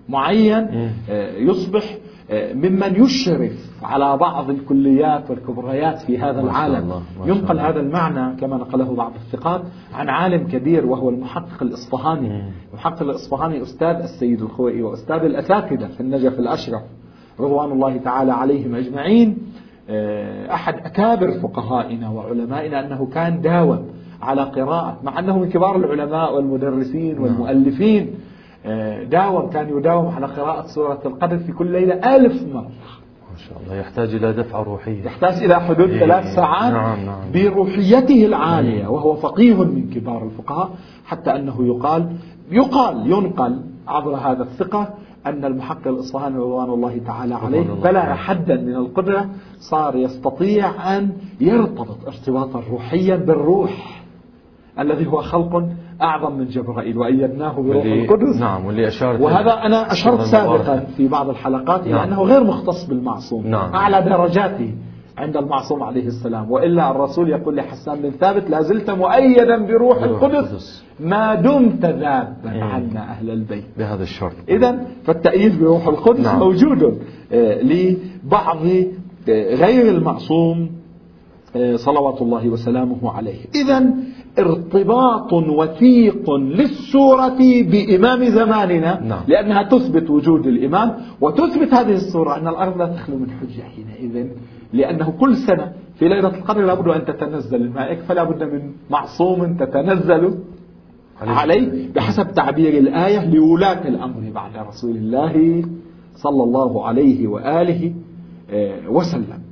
[0.09, 0.67] معين
[1.09, 1.97] آه، يصبح
[2.31, 3.51] ممن يشرف
[3.83, 7.01] على بعض الكليات والكبريات في هذا العالم.
[7.25, 9.61] ينقل هذا المعنى كما نقله بعض الثقات
[9.93, 12.43] عن عالم كبير وهو المحقق الإصفهاني.
[12.73, 16.81] المحقق الإصفهاني أستاذ السيد الخوئي وأستاذ الأساتذة في النجف الأشرف
[17.39, 19.37] رضوان الله تعالى عليهم أجمعين.
[19.89, 23.85] آه، أحد أكابر فقهائنا وعلمائنا أنه كان داوم
[24.21, 27.23] على قراءة مع أنه من كبار العلماء والمدرسين نعم.
[27.23, 28.28] والمؤلفين آه،
[29.03, 32.71] داوم كان يداوم على قراءة سورة القدر في كل ليلة ألف مرة.
[33.31, 35.99] ما شاء الله يحتاج إلى دفعة روحية يحتاج إلى حدود إيه.
[35.99, 40.69] ثلاث ساعات نعم نعم بروحيته العالية وهو فقيه من كبار الفقهاء
[41.05, 42.15] حتى أنه يقال
[42.51, 44.89] يقال ينقل عبر هذا الثقة
[45.25, 52.07] أن المحقق الإصفهاني رضوان الله تعالى عليه بلغ حدا من القدرة صار يستطيع أن يرتبط
[52.07, 54.03] ارتباطا روحيا بالروح
[54.79, 55.69] الذي هو خلق
[56.01, 58.39] أعظم من جبرائيل وأيدناه بروح القدس.
[58.39, 62.07] نعم واللي أشارت وهذا أنا أشرت سابقا في بعض الحلقات نعم.
[62.07, 63.73] أنه غير مختص بالمعصوم نعم.
[63.73, 64.73] أعلى درجاته
[65.17, 66.51] عند المعصوم عليه السلام.
[66.51, 70.85] وإلا الرسول يقول لحسان بن ثابت لا زلت مؤيدا بروح القدس.
[70.99, 73.63] ما دمت ذابا عنا أهل البيت.
[73.77, 74.33] بهذا الشرط.
[74.49, 76.39] إذا فالتأييد بروح القدس نعم.
[76.39, 76.99] موجود
[77.33, 78.57] آه، لبعض
[79.29, 80.69] آه، غير المعصوم
[81.55, 83.39] آه، صلوات الله وسلامه عليه.
[83.55, 83.93] إذا
[84.39, 89.21] ارتباط وثيق للسورة بإمام زماننا نعم.
[89.27, 94.27] لأنها تثبت وجود الإمام وتثبت هذه السورة أن الأرض لا تخلو من حجة حينئذ
[94.73, 100.37] لأنه كل سنة في ليلة القدر لابد أن تتنزل الملائكة فلا بد من معصوم تتنزل
[101.21, 105.63] عليه بحسب تعبير الآية لولاة الأمر بعد رسول الله
[106.15, 107.93] صلى الله عليه وآله
[108.51, 109.48] آه، وسلم.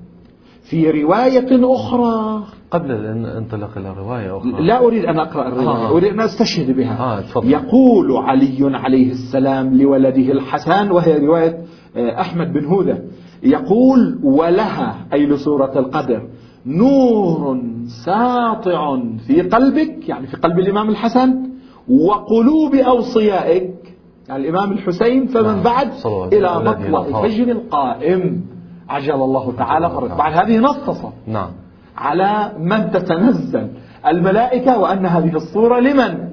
[0.70, 2.44] في رواية أخرى.
[2.72, 4.52] قبل الانطلاق إلى رواية أخرى.
[4.60, 5.90] لا أريد أن أقرأ الرواية آه.
[5.90, 7.24] أريد أن أستشهد بها.
[7.36, 7.44] آه.
[7.44, 11.58] يقول علي عليه السلام لولده الحسن وهي رواية
[11.98, 13.04] آه، أحمد بن هودة.
[13.44, 16.28] يقول ولها أي لسورة القدر.
[16.66, 17.62] نور
[18.06, 21.50] ساطع في قلبك يعني في قلب الإمام الحسن
[21.90, 23.74] وقلوب أوصيائك.
[24.30, 25.64] يعني الإمام الحسين فمن نعم.
[25.64, 25.92] بعد
[26.34, 28.57] إلى مطلع الفجر القائم.
[28.90, 31.14] عجل الله تعالى فرق بعد هذه نصصة.
[31.28, 31.52] نعم.
[31.98, 33.70] على من تتنزل
[34.08, 36.28] الملائكة وأن هذه الصورة لمن؟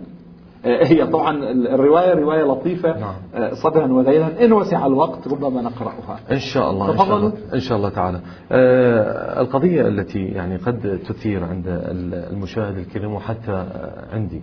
[0.64, 3.14] آه، هي طبعا الرواية رواية لطيفة نعم.
[3.34, 6.18] آه، صدرا وذيلا إن وسع الوقت ربما نقرأها.
[6.32, 8.20] إن شاء الله إن شاء الله, إن شاء الله تعالى.
[8.52, 11.64] آه، القضية التي يعني قد تثير عند
[12.32, 13.66] المشاهد الكريم وحتى
[14.12, 14.42] عندي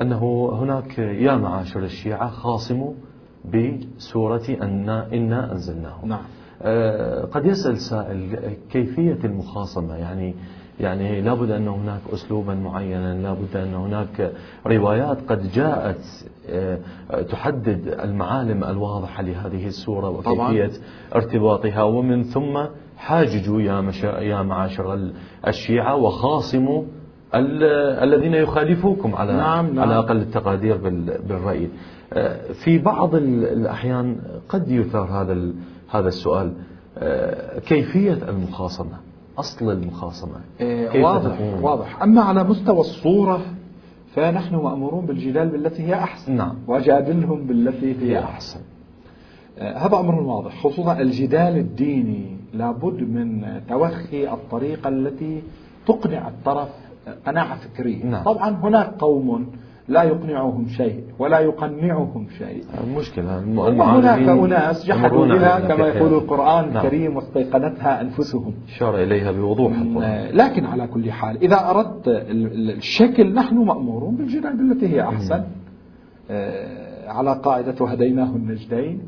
[0.00, 2.92] أنه هناك يا معاشر الشيعة خاصموا
[3.44, 6.04] بسورة أن إنا أنزلناه.
[6.04, 6.22] نعم.
[7.32, 8.38] قد يسأل سائل
[8.70, 10.34] كيفية المخاصمة؟ يعني
[10.80, 14.32] يعني لابد أن هناك أسلوبا معينا لابد أن هناك
[14.66, 16.00] روايات قد جاءت
[16.50, 16.78] آه،
[17.30, 20.70] تحدد المعالم الواضحة لهذه السورة وكيفية
[21.14, 21.82] ارتباطها.
[21.82, 22.58] ومن ثم
[22.96, 25.10] حاججوا يا, يا معاشر
[25.46, 26.82] الشيعة وخاصموا
[28.02, 29.78] الذين يخالفوكم على نعم نعم.
[29.78, 30.76] على أقل التقادير
[31.28, 31.68] بالرأي.
[32.12, 34.16] آه، في بعض الأحيان
[34.48, 35.32] قد يثار هذا
[35.90, 36.52] هذا السؤال
[36.98, 38.98] آه، كيفية المخاصمة؟
[39.38, 40.40] أصل المخاصمة.
[40.58, 42.02] كيف واضح؟ واضح.
[42.02, 43.40] أما على مستوى الصورة
[44.14, 46.36] فنحن مأمورون بالجدال بالتي هي أحسن.
[46.36, 46.54] نعم.
[46.68, 48.60] وجادلهم بالتي هي أحسن.
[49.58, 52.36] آه، هذا أمر واضح خصوصا الجدال الديني.
[52.54, 55.42] لابد من توخي الطريقة التي
[55.86, 56.68] تقنع الطرف
[57.26, 58.04] قناعة فكرية.
[58.04, 58.24] نعم.
[58.24, 59.46] طبعا هناك قوم
[59.88, 62.64] لا يقنعهم شيء ولا يقنعهم شيء.
[62.84, 66.76] المشكلة وهناك أناس جحدوا بها كما يقول القرآن نعم.
[66.76, 68.54] الكريم واستيقنتها أنفسهم.
[68.68, 69.72] أشار إليها بوضوح
[70.32, 75.44] لكن على كل حال إذا أردت الشكل نحن مأمورون بالجدال بالتي هي أحسن.
[76.30, 79.00] آه، على قاعدة وهديناه النجدين.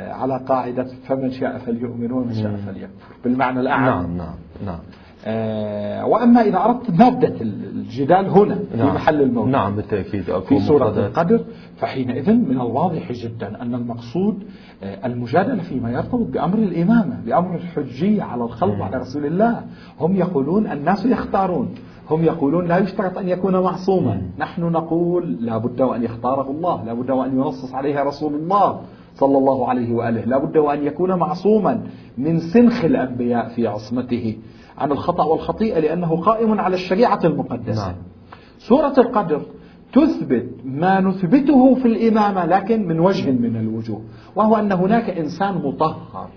[0.00, 3.14] آه، على قاعدة فمن شاء فليؤمن ومن شاء فليكفر.
[3.24, 4.34] بالمعنى الأعلى نعم نعم
[4.66, 4.78] نعم.
[6.04, 8.94] وأما إذا أردت مادة الجدال هنا في نعم.
[8.94, 11.44] محل الموت نعم بالتأكيد في سورة القدر
[11.76, 14.42] فحينئذ من الواضح جدا أن المقصود
[14.82, 19.62] آه، المجادلة فيما يرتبط بأمر الإمامة بأمر الحجية على الخلق على رسول الله.
[20.00, 21.74] هم يقولون الناس يختارون.
[22.10, 24.22] هم يقولون لا يشترط أن يكون معصوما.
[24.38, 28.80] نحن نقول لا بد وأن يختاره الله لا بد وأن ينصص عليها رسول الله
[29.14, 31.82] صلى الله عليه وآله لا بد وأن يكون معصوما
[32.18, 34.36] من سنخ الأنبياء في عصمته.
[34.78, 37.86] عن الخطأ والخطيئة لأنه قائم على الشريعة المقدسة.
[37.86, 37.96] نعم.
[38.58, 39.42] سورة القدر
[39.92, 44.00] تثبت ما نثبته في الإمامة لكن من وجه من الوجوه
[44.36, 46.28] وهو أن هناك إنسان مطهر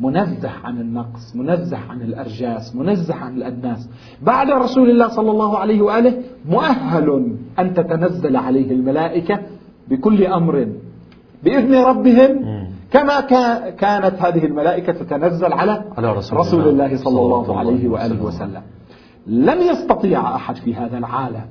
[0.00, 3.88] منزه عن النقص منزه عن الأرجاس منزه عن الأدناس.
[4.22, 9.40] بعد رسول الله صلى الله عليه وآله مؤهل أن تتنزل عليه الملائكة
[9.88, 10.68] بكل أمر
[11.44, 13.20] بإذن ربهم كما
[13.70, 18.62] كانت هذه الملائكة تتنزل على, على رسول, رسول الله, الله صلى الله, عليه وآله وسلم.
[19.26, 21.44] لم يستطيع أحد في هذا العالم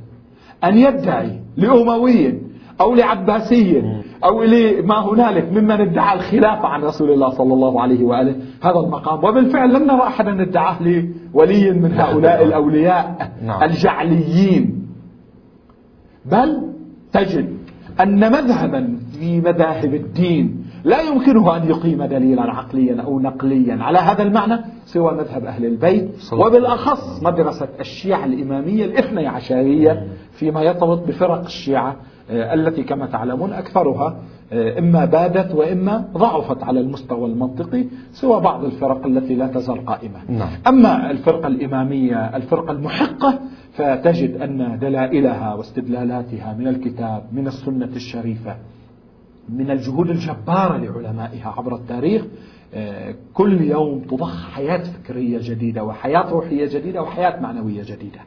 [0.64, 2.42] أن يدعي لأموي
[2.82, 3.84] أو لعباسي
[4.24, 8.36] أو لما هنالك ممن ادعى الخلافة عن رسول الله صلى الله عليه وآله.
[8.62, 9.24] هذا المقام.
[9.24, 12.00] وبالفعل لم نرى أحدا ادعاه لولي من نعم.
[12.00, 13.64] هؤلاء الأولياء نعم.
[13.64, 14.88] الجعليين.
[16.26, 16.62] بل
[17.14, 17.58] تجد
[18.02, 24.24] أن مذهبا في مذاهب الدين لا يمكنه أن يقيم دليلا عقليا أو نقليا على هذا
[24.24, 31.96] المعنى سوى مذهب أهل البيت وبالأخص مدرسة الشيعة الإمامية الاثني عشرية فيما يرتبط بفرق الشيعة
[32.32, 34.18] آه، التي كما تعلمون أكثرها
[34.54, 40.20] آه، إما بادت وإما ضعفت على المستوى المنطقي سوى بعض الفرق التي لا تزال قائمة
[40.30, 40.50] نعم.
[40.68, 43.40] أما الفرقة الإمامية الفرقة المحقة
[43.74, 48.56] فتجد أن دلائلها واستدلالاتها من الكتاب من السنة الشريفة
[49.50, 52.26] من الجهود الجبارة لعلمائها عبر التاريخ
[52.74, 58.20] آه، كل يوم تضخ حياة فكرية جديدة وحياة روحية جديدة وحياة معنوية جديدة.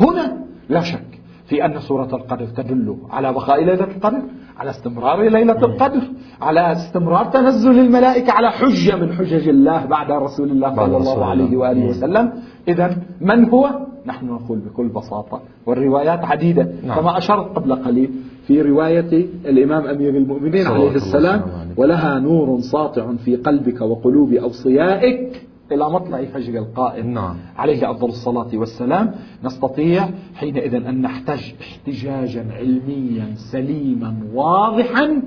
[0.00, 0.36] هنا
[0.68, 4.22] لا شك في أن سورة القدر تدل على بقاء ليلة القدر
[4.58, 6.02] على استمرار ليلة القدر
[6.40, 11.56] على استمرار تنزل الملائكة على حجة من حجج الله بعد رسول الله صلى الله عليه
[11.56, 12.32] وآله وسلم.
[12.68, 13.70] إذا من هو؟
[14.06, 16.72] نحن نقول بكل بساطة والروايات عديدة.
[16.86, 17.00] نعم.
[17.00, 18.10] كما أشرت قبل قليل
[18.46, 21.42] في رواية الإمام أمير المؤمنين عليه السلام
[21.76, 27.36] ولها نور ساطع في قلبك وقلوب أوصيائك إلى مطلع فجر القائم نعم.
[27.56, 35.22] عليه أفضل الصلاة والسلام نستطيع حينئذ أن نحتج احتجاجا علميا سليما واضحا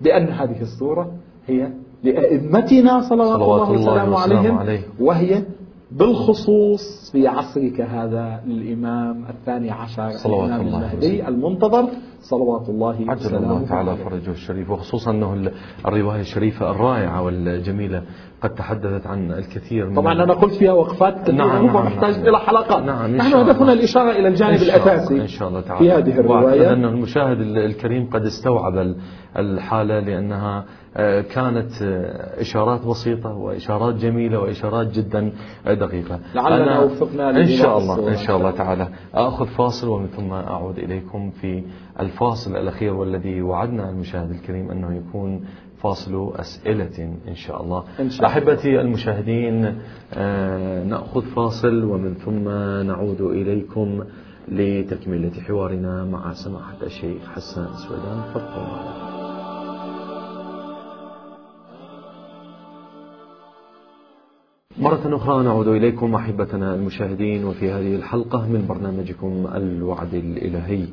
[0.00, 1.12] بأن هذه الصورة
[1.46, 1.68] هي
[2.04, 4.80] لأئمتنا صلوات, صلوات الله وسلامه عليهم عليه.
[5.00, 5.42] وهي
[5.98, 11.88] بالخصوص في عصرك هذا للإمام الثاني عشر صلوات الإمام الله المهدي المنتظر.
[12.20, 15.50] صلوات الله عجل الله تعالى فرجه الشريف وخصوصا أنه
[15.86, 18.02] الرواية الشريفة الرائعة والجميلة
[18.42, 22.28] قد تحدثت عن الكثير من طبعا أنا قلت فيها وقفات كثيرة نعم نعم ونحتاج نعم.
[22.28, 25.78] إلى حلقات نعم نحن هدفنا الإشارة إلى الجانب إن الأساسي إن شاء الله تعالى.
[25.78, 26.72] في هذه الرواية.
[26.72, 28.94] أن المشاهد الكريم قد استوعب
[29.36, 30.64] الحالة لأنها
[30.96, 35.32] آه، كانت آه، إشارات بسيطة وإشارات جميلة وإشارات جدا
[35.66, 36.20] دقيقة.
[36.34, 38.88] لعلنا وفقنا إن شاء الله إن شاء الله تعالى.
[39.14, 41.64] أخذ فاصل ومن ثم أعود إليكم في
[42.00, 45.44] الفاصل الأخير والذي وعدنا المشاهد الكريم أنه يكون
[45.82, 48.26] فاصل أسئلة إن شاء الله, إن شاء.
[48.26, 49.78] أحبتي المشاهدين
[50.14, 52.48] آه، نأخذ فاصل ومن ثم
[52.86, 54.04] نعود إليكم
[54.48, 58.22] لتكملة حوارنا مع سماحة الشيخ حسان سويدان.
[58.34, 59.12] فابقوا معنا.
[64.78, 70.84] مرة أخرى نعود إليكم أحبتنا المشاهدين وفي هذه الحلقة من برنامجكم الوعد الإلهي.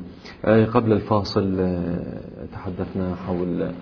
[0.44, 3.72] آه، قبل الفاصل آه، تحدثنا حول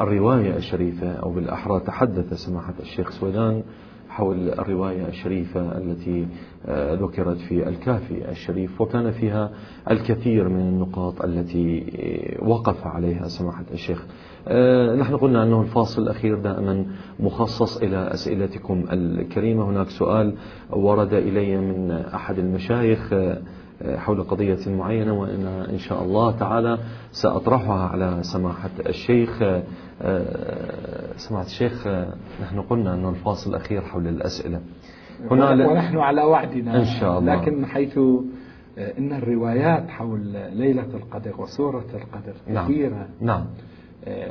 [0.00, 3.62] الرواية الشريفة أو بالأحرى تحدث سماحة الشيخ سويدان
[4.08, 6.26] حول الرواية الشريفة التي
[6.66, 9.50] آه، ذكرت في الكافي الشريف وكان فيها
[9.90, 11.86] الكثير من النقاط التي
[12.42, 14.04] وقف عليها سماحة الشيخ.
[14.48, 16.86] آه، نحن قلنا أنه الفاصل الأخير دائما
[17.20, 19.70] مخصص إلى أسئلتكم الكريمة.
[19.70, 20.34] هناك سؤال
[20.70, 23.38] ورد إلي من أحد المشايخ آه،
[23.84, 26.78] حول قضية معينة وأنا إن شاء الله تعالى
[27.12, 29.42] سأطرحها على سماحة الشيخ
[30.02, 31.86] آه، سماحة الشيخ
[32.42, 34.60] نحن قلنا أنه الفاصل الأخير حول الأسئلة.
[35.30, 37.34] هنا ونحن على وعدنا إن شاء الله.
[37.34, 37.98] لكن حيث
[38.78, 40.20] إن الروايات حول
[40.52, 42.64] ليلة القدر وسورة القدر نعم.
[42.64, 43.44] كثيرة نعم.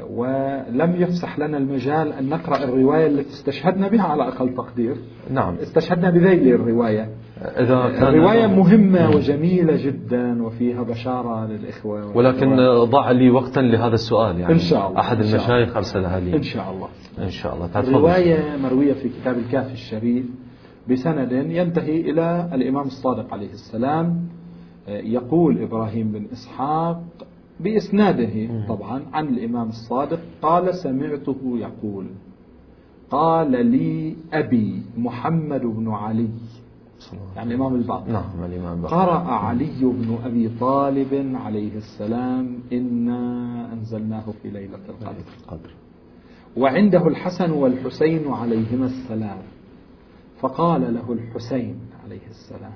[0.10, 4.96] ولم يفسح لنا المجال أن نقرأ الرواية التي استشهدنا بها على أقل تقدير.
[5.32, 5.56] نعم.
[5.56, 7.10] استشهدنا بذيل الرواية.
[7.42, 14.40] إذا كان الرواية مهمة وجميلة جدا وفيها بشارة للإخوة ولكن ضع لي وقتا لهذا السؤال
[14.40, 14.54] يعني.
[14.54, 16.36] إن شاء الله أحد المشايخ أرسلها لي.
[16.36, 16.88] إن شاء الله.
[17.20, 17.70] إن شاء الله.
[17.76, 20.26] الرواية مروية في كتاب الكافي الشريف
[20.90, 24.28] بسند ينتهي إلى الإمام الصادق عليه السلام
[24.88, 27.04] يقول إبراهيم بن إسحاق
[27.60, 32.06] بإسناده طبعا عن الإمام الصادق قال سمعته يقول
[33.10, 36.30] قال لي أبي محمد بن علي.
[37.36, 44.24] يعني الإمام الباقر نعم الإمام الباقر قرأ علي بن أبي طالب عليه السلام إنا أنزلناه
[44.42, 45.72] في ليلة القدر.
[46.58, 49.38] وعنده الحسن والحسين عليهما السلام.
[50.40, 52.74] فقال له الحسين عليه السلام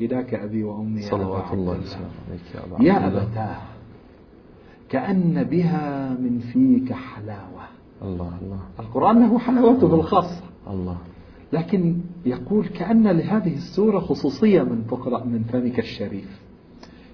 [0.00, 2.40] فداك أبي وأمي صلوات الله عليك
[2.80, 3.60] يا أبتاه
[4.88, 7.64] كأن بها من فيك حلاوة.
[8.02, 8.60] الله الله.
[8.80, 10.42] القرآن له حلاوته الخاصة.
[10.70, 10.96] الله.
[11.52, 16.40] لكن يقول كأن لهذه السورة خصوصية من تقرأ من فمك الشريف.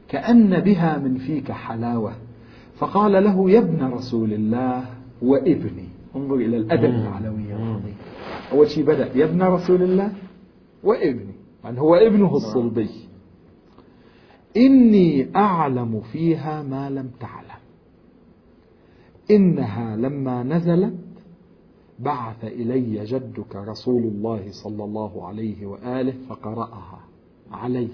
[0.09, 2.13] كأن بها من فيك حلاوة.
[2.79, 4.85] فقال له يا ابن رسول الله
[5.23, 5.89] وابني.
[6.17, 7.95] انظر إلى الأدب العلوي العظيم
[8.53, 10.13] أول شيء بدأ يا ابن رسول الله
[10.85, 11.35] وابني.
[11.65, 12.91] يعني هو ابنه الصلبي.
[14.57, 17.61] إني أعلم فيها ما لم تعلم.
[19.31, 20.95] إنها لما نزلت
[21.99, 27.01] بعث إلي جدك رسول الله صلى الله عليه وآله فقرأها
[27.53, 27.89] علي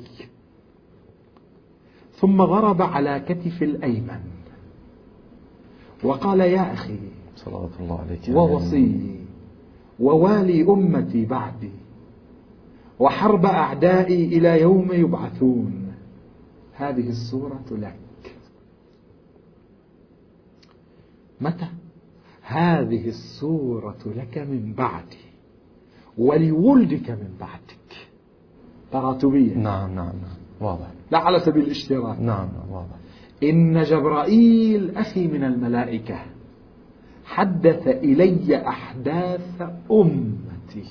[2.20, 4.20] ثم ضرب على كتف الأيمن
[6.04, 6.98] وقال يا أخي
[7.36, 8.20] صلوات الله عليك.
[8.28, 9.18] ووصي
[10.00, 11.70] ووالي أمتي بعدي
[12.98, 15.94] وحرب أعدائي إلى يوم يبعثون.
[16.72, 18.36] هذه السورة لك.
[21.40, 21.68] متى؟
[22.42, 25.16] هذه السورة لك من بعدي
[26.18, 28.08] ولولدك من بعدك.
[28.92, 29.54] تراتبية.
[29.54, 30.36] نعم نعم نعم.
[30.60, 30.86] واضح.
[31.10, 32.20] لا على سبيل الاشتراك.
[32.20, 32.96] نعم نعم واضح.
[33.42, 36.18] إن جبرائيل أخي من الملائكة
[37.24, 40.84] حدث إلي أحداث أمتي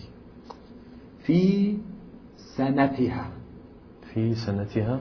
[1.23, 1.77] في
[2.35, 3.31] سنتها.
[4.13, 4.99] في سنتها؟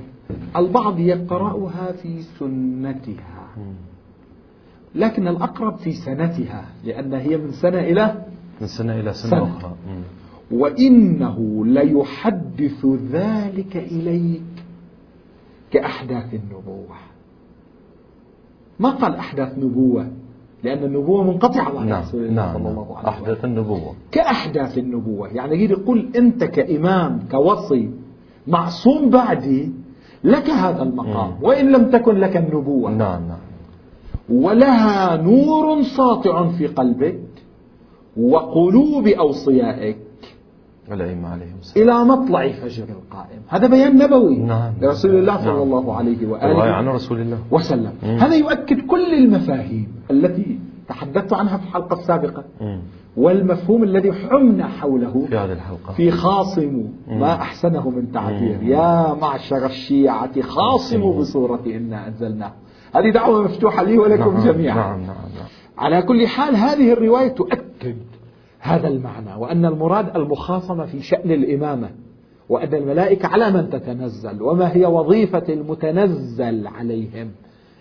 [0.57, 3.49] البعض يقرأها في سنتها.
[4.95, 8.25] لكن الأقرب في سنتها لأن هي من سنة إلى
[8.61, 9.57] من سنة إلى سنة, سنة.
[9.57, 9.73] أخرى.
[10.51, 14.43] وإنه ليحدث ذلك إليك
[15.71, 16.97] كأحداث النبوة.
[18.81, 20.07] ما قال أحداث نبوة؟
[20.65, 22.73] لأن النبوة منقطعة عن نعم رسول الله نعم صلى نعم.
[22.73, 23.25] الله عليه وسلم.
[23.25, 23.95] أحدث النبوة.
[24.13, 25.29] كأحداث النبوة.
[25.29, 27.91] يعني يقول أنت كإمام كوصي
[28.47, 29.73] معصوم بعدي
[30.25, 31.31] لك هذا المقام.
[31.31, 31.45] مم.
[31.45, 32.91] وإن لم تكن لك النبوة.
[32.91, 33.39] نعم نعم.
[34.31, 37.21] ولها نور ساطع في قلبك
[38.17, 39.97] وقلوب أوصيائك
[40.93, 44.73] الأئمة عليهم السلام إلى مطلع فجر القائم هذا بيان نبوي نعم.
[44.81, 45.63] لرسول الله صلى نعم.
[45.63, 48.19] الله عليه وآله عن رسول الله وسلم مم.
[48.19, 52.81] هذا يؤكد كل المفاهيم التي تحدثت عنها في الحلقة السابقة مم.
[53.17, 56.87] والمفهوم الذي حمنا حوله في هذه الحلقة في خاصموا.
[57.09, 58.69] ما أحسنه من تعبير مم.
[58.69, 61.21] يا معشر الشيعة خاصموا.
[61.21, 62.53] بصورة إنا أنزلناه
[62.95, 64.77] هذه دعوة مفتوحة لي ولكم نعم جميعا.
[64.77, 65.47] نعم نعم نعم.
[65.79, 67.97] على كل حال هذه الرواية تؤكد
[68.61, 71.91] هذا المعنى وأن المراد المخاصمة في شأن الإمامة
[72.49, 77.31] وأن الملائكة على من تتنزل وما هي وظيفة المتنزل عليهم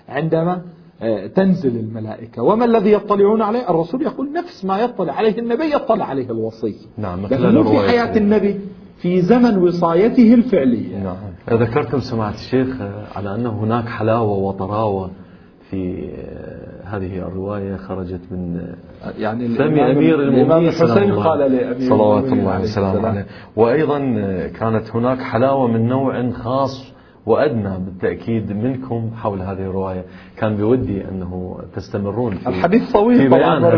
[0.09, 0.61] عندما
[1.01, 2.41] آه، تنزل الملائكة.
[2.41, 6.75] وما الذي يطلعون عليه؟ الرسول يقول نفس ما يطلع عليه النبي يطلع عليه الوصي.
[6.97, 8.59] نعم لكن في حياة النبي
[8.97, 11.03] في زمن وصايته الفعلية.
[11.03, 11.15] نعم.
[11.49, 12.67] ذكرتم سماعة الشيخ
[13.15, 15.11] على أن هناك حلاوة وطراوة
[15.69, 16.09] في
[16.83, 18.61] هذه الرواية خرجت من
[19.17, 23.07] يعني فم أمير المؤمنين الحسين قال لأمير صلوات الله عليه وسلامه.
[23.09, 23.25] عليه
[23.55, 23.99] وأيضا
[24.59, 26.93] كانت هناك حلاوة من نوع خاص
[27.29, 30.03] وأدنى بالتأكيد منكم حول هذه الرواية
[30.37, 33.73] كان بودي أنه تستمرون في الحديث طويل طبعاً الأمور.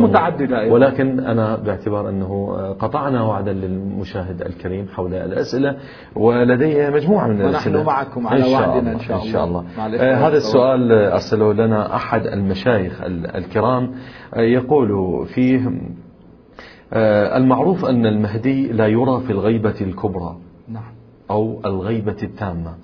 [0.00, 0.74] متعددة أيضاً.
[0.74, 5.76] ولكن أنا باعتبار أنه قطعنا وعدا للمشاهد الكريم حول الأسئلة
[6.16, 8.92] ولدي مجموعة من ونحن الأسئلة معكم على إن شاء وعدنا الله.
[8.92, 8.98] إن
[9.32, 9.64] شاء الله.
[9.78, 10.36] آه، هذا.
[10.36, 13.90] السؤال أرسله لنا أحد المشايخ ال- الكرام
[14.34, 14.88] آه، يقول
[15.26, 15.70] فيه
[16.92, 20.36] آه، المعروف أن المهدي لا يرى في الغيبة الكبرى
[20.68, 20.92] نعم
[21.30, 22.74] أو الغيبة التامة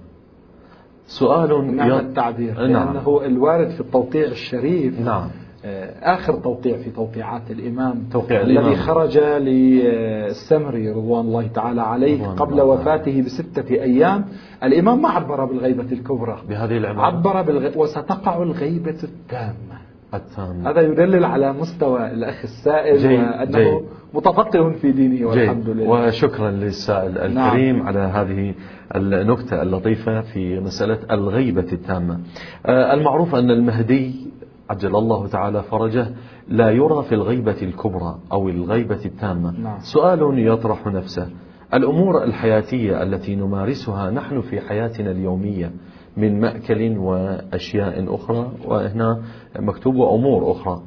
[1.07, 2.95] سؤال نعم التعبير نعم.
[2.95, 5.01] لأنه الوارد في التوقيع الشريف.
[5.01, 5.29] نعم.
[5.65, 8.75] آه، آخر توقيع في توقيعات الإمام توقيع الذي الإمام.
[8.75, 14.25] خرج للسمري رضوان الله تعالى عليه قبل الله وفاته بستة أيام.
[14.63, 16.39] الإمام ما عبر بالغيبة الكبرى.
[16.49, 17.07] بهذه العبارة.
[17.07, 17.79] عبر بالغ...
[17.79, 19.83] وستقع الغيبة التامة.
[20.15, 20.71] التامة.
[20.71, 23.83] هذا يدلل على مستوى الأخ السائل جيد، وأنه جيد.
[24.15, 25.89] متفقه في دينه والحمد جيد لله.
[25.91, 28.55] وشكرا للسائل الكريم على هذه
[28.97, 32.21] النكتة اللطيفة في مسألة الغيبة التامة.
[32.67, 34.31] آه، المعروف أن المهدي
[34.71, 36.07] عجل الله تعالى فرجه
[36.49, 39.61] لا يرى في الغيبة الكبرى أو الغيبة التامة.
[39.61, 39.79] نعم.
[39.79, 41.29] سؤال يطرح نفسه.
[41.75, 45.71] الأمور الحياتية التي نمارسها نحن في حياتنا اليومية
[46.17, 49.23] من مأكل وأشياء أخرى وهنا
[49.59, 50.83] مكتوب أمور أخرى.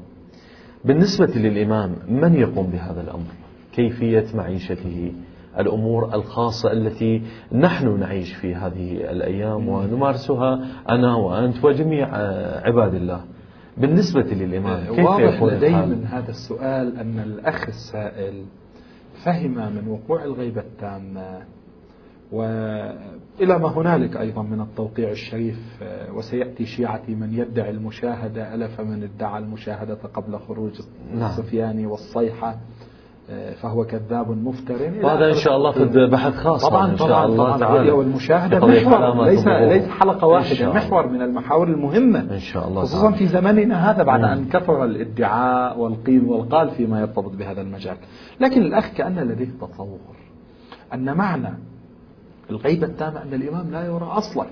[0.86, 3.32] بالنسبة للإمام من يقوم بهذا الأمر؟
[3.74, 5.12] كيفية معيشته؟
[5.60, 13.22] الأمور الخاصة التي نحن نعيش في هذه الأيام ونمارسها أنا وأنت وجميع آه، عباد الله.
[13.78, 18.44] بالنسبة للإمام كيف واضح لدي؟ من هذا السؤال أن الأخ السائل
[19.24, 21.42] فهم من وقوع الغيبة التامة
[23.40, 29.04] وإلى ما هنالك أيضا من التوقيع الشريف آه، وسيأتي شيعتي من يدعي المشاهدة ألف من
[29.04, 30.72] ادعى المشاهدة قبل خروج
[31.14, 31.30] نعم.
[31.30, 32.56] السفياني والصيحة
[33.30, 36.08] آه، فهو كذاب مفتر إلى وهذا إن آخر شاء الله في.
[36.08, 37.92] بحث خاص طبعا إن شاء طبعا الله طبعا تعالى
[38.60, 39.48] قضية محور ليس.
[39.48, 40.86] ليس حلقة إن واحدة شاء الله.
[40.86, 43.18] محور من المحاور المهمة إن شاء الله خصوصا تعالى.
[43.18, 44.26] في زماننا هذا بعد مم.
[44.26, 47.98] أن كثر الادعاء والقيل والقال فيما يرتبط بهذا المجال
[48.40, 50.16] لكن الأخ كأن لديه تصور
[50.94, 51.58] أن معنى
[52.50, 54.46] الغيبة التامة أن الإمام لا يرى أصلا.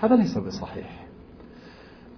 [0.00, 1.06] هذا ليس بصحيح.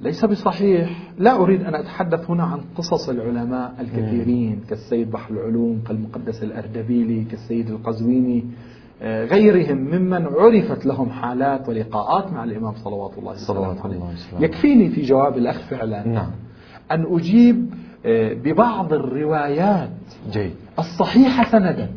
[0.01, 1.13] ليس بصحيح.
[1.19, 7.71] لا أريد أن أتحدث هنا عن قصص العلماء الكثيرين كالسيد بحر العلوم كالمقدس الأردبيلي كالسيد
[7.71, 8.45] القزويني
[9.03, 13.97] آه، غيرهم ممن عرفت لهم حالات ولقاءات مع الإمام صلوات الله صلوات عليه.
[13.97, 14.45] وسلامه.
[14.45, 16.31] يكفيني في جواب الأخ فعلا نعم.
[16.91, 17.75] أن أجيب
[18.07, 19.91] آه، ببعض الروايات
[20.33, 20.53] جيد.
[20.79, 21.89] الصحيحة سندا.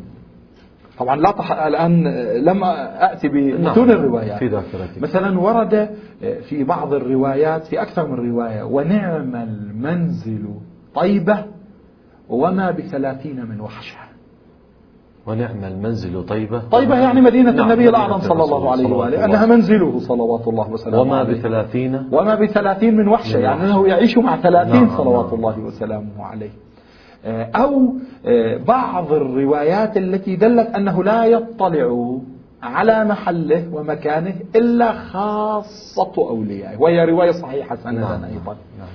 [0.98, 1.52] طبعا لا تح...
[1.52, 2.04] الآن
[2.44, 3.98] لم أأتي بمتون نعم.
[3.98, 5.90] الروايات في ذاكرتي مثلا ورد
[6.48, 10.44] في بعض الروايات في أكثر من رواية ونعم المنزل
[10.94, 11.44] طيبة
[12.28, 13.98] وما بثلاثين من وحشة
[15.26, 19.24] ونعم المنزل طيبة طيبة يعني مدينة نعم النبي الأعظم صلى الله عليه وآله.
[19.24, 23.64] أنها منزله صلوات الله وسلامه وما عليه بثلاثين وما بثلاثين من وحشة يعني.
[23.64, 25.34] أنه يعيش مع ثلاثين نعم، صلوات نعم.
[25.34, 26.50] الله وسلامه عليه
[27.24, 27.94] أو
[28.26, 32.18] آه، بعض الروايات التي دلت أنه لا يطلع
[32.62, 38.88] على محله ومكانه إلا خاصة أوليائه وهي رواية صحيحة سندا نعم، أيضا نعم.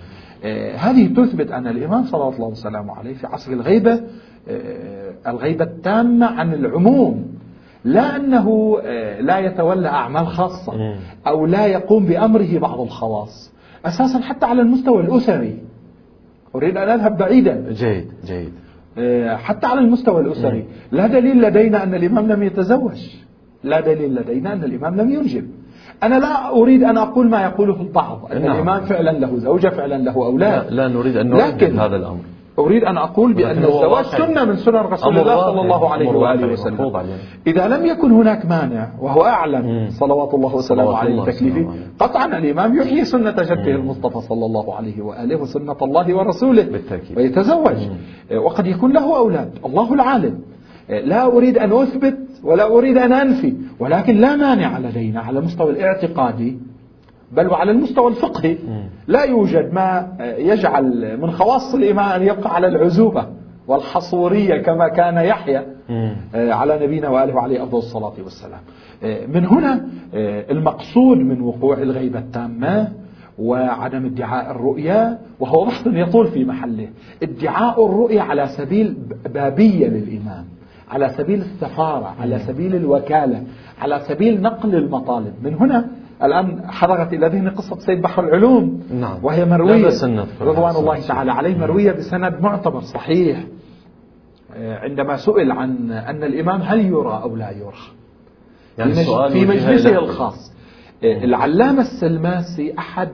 [0.43, 4.01] آه، هذه تثبت أن الإمام صلى الله وسلامه عليه في عصر الغيبة
[4.49, 7.25] آه، الغيبة التامة عن العموم
[7.85, 10.95] لا أنه آه، لا يتولى أعمال خاصة.
[11.27, 13.53] أو لا يقوم بأمره بعض الخواص
[13.85, 15.57] أساسا حتى على المستوى الأسري
[16.55, 17.65] أريد أن أذهب بعيدا.
[17.71, 18.53] جيد جيد.
[18.97, 20.65] آه، حتى على المستوى الأسري.
[20.91, 22.97] لا دليل لدينا أن الإمام لم يتزوج.
[23.63, 25.47] لا دليل لدينا أن الإمام لم ينجب.
[26.03, 28.51] أنا لا أريد أن أقول ما يقوله البعض أن نعم.
[28.51, 30.73] الإمام فعلا له زوجة فعلا له لا, أولاد.
[30.73, 32.19] لا نريد أن نردد هذا الأمر.
[32.59, 34.05] أريد أن أقول بأن الزواج.
[34.05, 35.41] سنة من سنن رسول الله.
[35.41, 36.93] صلى الله عليه وآله وسلم.
[37.47, 39.89] إذا لم يكن هناك مانع وهو أعلم.
[39.89, 41.67] صلوات الله وسلامه عليه عليه.
[41.99, 43.71] قطعا الإمام يحيي سنة جده.
[43.71, 47.17] المصطفى صلى الله عليه وآله وسنة الله ورسوله بالتأكيد.
[47.17, 48.37] ويتزوج مم.
[48.45, 50.39] وقد يكون له أولاد الله العالم
[50.89, 56.57] لا أريد أن أثبت ولا أريد أن أنفي ولكن لا مانع لدينا على المستوى الاعتقادي
[57.35, 58.57] بل وعلى المستوى الفقهي.
[59.07, 60.07] لا يوجد ما
[60.37, 63.25] يجعل من خواص الإمام أن يبقى على العزوبة
[63.67, 66.15] والحصورية كما كان يحيى مم.
[66.33, 68.59] على نبينا وآله وعليه أفضل الصلاة والسلام.
[69.33, 69.85] من هنا
[70.51, 72.91] المقصود من وقوع الغيبة التامة
[73.39, 76.87] وعدم ادعاء الرؤيا وهو بحث يطول في محله.
[77.23, 78.97] ادعاء الرؤيا على سبيل
[79.33, 80.45] بابية للإمام
[80.91, 83.43] على سبيل السفارة على سبيل الوكالة
[83.81, 85.33] على سبيل نقل المطالب.
[85.43, 85.87] من هنا
[86.23, 89.17] الآن حضرت إلى ذهني قصة سيد بحر العلوم نعم.
[89.25, 89.87] وهي مروية.
[90.41, 93.43] رضوان الله تعالى عليه مروية بسند معتبر صحيح.
[94.57, 97.73] عندما سئل عن أن الإمام هل يرى أو لا يرى.
[98.77, 100.53] يعني في, مجلسه الخاص.
[101.03, 103.09] العلامة السلماسي أحد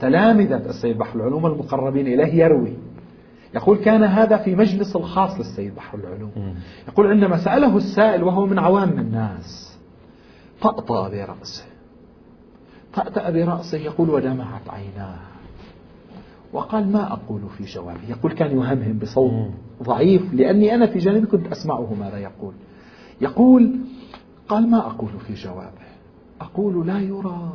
[0.00, 2.72] تلامذة السيد بحر العلوم المقربين إليه يروي.
[3.54, 6.54] يقول كان هذا في مجلس الخاص للسيد بحر العلوم.
[6.88, 9.78] يقول عندما سأله السائل وهو من عوام الناس
[10.62, 11.69] طأطأ برأسه
[12.94, 15.18] طأطأ برأسه يقول ودمعت عيناه.
[16.52, 19.50] وقال ما أقول في جوابه؟ يقول كان يهمهم بصوت.
[19.82, 22.54] ضعيف لأني أنا في جانبي كنت أسمعه ماذا يقول.
[23.20, 23.76] يقول
[24.48, 25.90] قال ما أقول في جوابه؟
[26.40, 27.52] أقول لا يرى.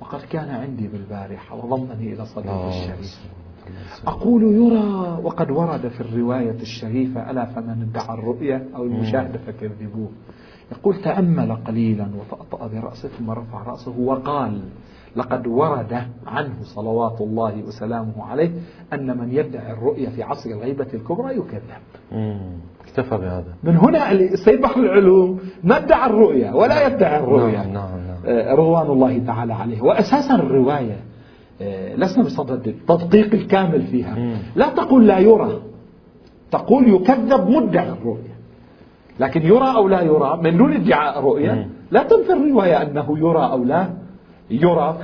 [0.00, 2.68] وقد كان عندي بالبارحة وضمني إلى صديقي آه.
[2.68, 3.20] الشريف.
[4.06, 5.18] أقول يرى.
[5.22, 10.10] وقد ورد في الرواية الشريفة ألا فمن ادعى الرؤية أو المشاهدة فكذبوه.
[10.72, 12.08] يقول تأمل قليلا
[12.66, 14.60] برأسه ثم رفع رأسه وقال
[15.16, 18.50] لقد ورد عنه صلوات الله وسلامه عليه
[18.92, 21.62] أن من يدعي الرؤية في عصر الغيبة الكبرى يكذب.
[22.84, 23.54] اكتفى بهذا.
[23.62, 27.58] من هنا السيد بحر العلوم ما ادعى الرؤيا ولا يدعي الرؤيا.
[27.58, 28.16] نعم نعم نعم.
[28.26, 29.82] آه، رضوان الله تعالى عليه.
[29.82, 30.96] وأساسا الرواية
[31.62, 34.38] آه، لسنا بصدد التدقيق الكامل فيها.
[34.56, 35.60] لا تقول لا يرى.
[36.50, 38.36] تقول يكذب مدعي الرؤيا.
[39.20, 41.75] لكن يرى أو لا يرى من دون ادعاء رؤيا مم.
[41.90, 43.88] لا تنفي الرواية أنه يرى أو لا
[44.50, 44.98] يرى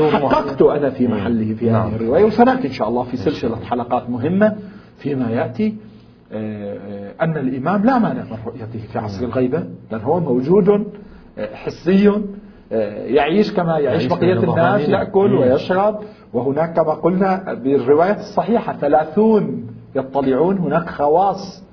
[0.00, 1.08] وحققت؟ أنا في.
[1.08, 1.86] محله في نعم.
[1.88, 3.56] هذه الرواية وسنأتي إن شاء الله في سلسلة.
[3.56, 4.56] حلقات مهمة
[4.98, 5.76] فيما يأتي
[6.32, 10.68] آه، آه، أن الإمام لا مانع من رؤيته في عصر الغيبة بل هو موجود
[11.38, 12.12] آه، حسي
[13.06, 14.88] يعيش كما يعيش بقية الناس.
[14.88, 15.34] يأكل.
[15.34, 16.00] ويشرب
[16.32, 21.64] وهناك كما قلنا بالرواية الصحيحة ثلاثون يطلعون هناك خواص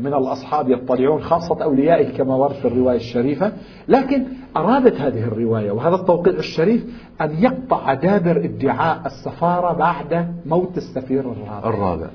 [0.00, 3.52] من الأصحاب يطلعون خاصة أوليائه كما ورد في الرواية الشريفة.
[3.88, 4.24] لكن
[4.56, 6.84] أرادت هذه الرواية وهذا التوقيع الشريف
[7.20, 11.68] أن يقطع دابر ادعاء السفارة بعد موت السفير الرابع.
[11.68, 12.06] الرابع.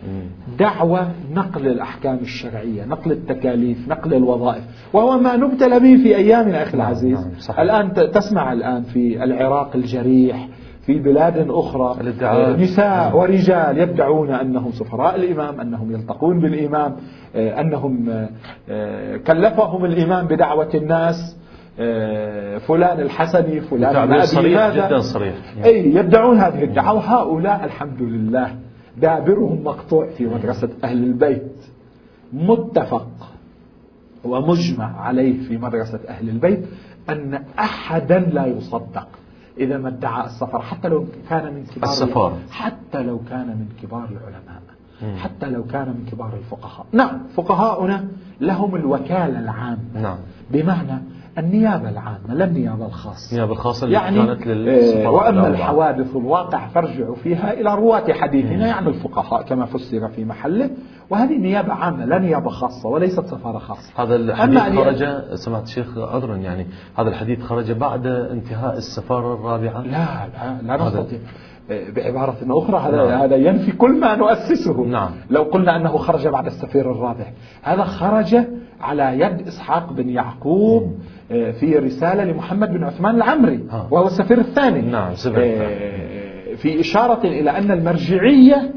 [0.59, 4.63] دعوة نقل الأحكام الشرعية نقل التكاليف نقل الوظائف.
[4.93, 7.19] وهو ما نبتلى به في أيامنا أخي نعم، العزيز.
[7.19, 7.59] نعم، صحيح.
[7.59, 10.47] الآن تسمع الآن في العراق الجريح
[10.85, 12.01] في بلاد أخرى.
[12.01, 12.59] الادعاءات.
[12.59, 16.95] نساء ورجال يدعون أنهم سفراء الإمام أنهم يلتقون بالإمام
[17.35, 18.29] آه، أنهم آه،
[18.69, 21.37] آه، كلفهم الإمام بدعوة الناس
[21.79, 24.87] آه، فلان الحسني فلان صريح هذا.
[24.87, 25.35] جدا صريح.
[25.65, 26.93] أي يدعون هذه الدعوة.
[26.97, 28.55] وهؤلاء الحمد لله
[28.97, 31.51] دابرهم مقطوع في مدرسة أهل البيت.
[32.33, 33.07] متفق
[34.23, 36.65] ومجمع عليه في مدرسة أهل البيت
[37.09, 39.07] أن أحدا لا يصدق.
[39.57, 42.37] إذا ما ادعى السفر حتى لو كان من كبار السفارة.
[42.51, 44.63] حتى لو كان من كبار العلماء.
[45.17, 48.07] حتى لو كان من كبار الفقهاء نعم فقهاؤنا
[48.41, 50.17] لهم الوكالة العامة نعم
[50.51, 51.01] بمعنى
[51.37, 55.47] النيابة العامة لا النيابة الخاصة النيابة الخاصة اللي يعني كانت للسفارة آه، وأما.
[55.47, 60.69] الحوادث الواقع فارجعوا فيها إلى رواة حديثنا يعني الفقهاء كما فسر في محله
[61.09, 66.35] وهذه نيابة عامة لا نيابة خاصة وليست سفارة خاصة هذا الحديث خرج سمعت الشيخ عذرا
[66.35, 71.19] يعني هذا الحديث خرج بعد انتهاء السفارة الرابعة لا لا, لا نستطيع
[71.69, 73.21] بعبارة أخرى هذا نعم.
[73.21, 75.11] هذا ينفي كل ما نؤسسه نعم.
[75.29, 77.25] لو قلنا أنه خرج بعد السفير الرابع
[77.61, 78.35] هذا خرج
[78.81, 80.93] على يد إسحاق بن يعقوب
[81.31, 83.87] آه، في رسالة لمحمد بن عثمان العمري ها.
[83.91, 85.13] وهو السفير الثاني نعم،.
[85.27, 88.71] آه، في إشارة إلى أن المرجعية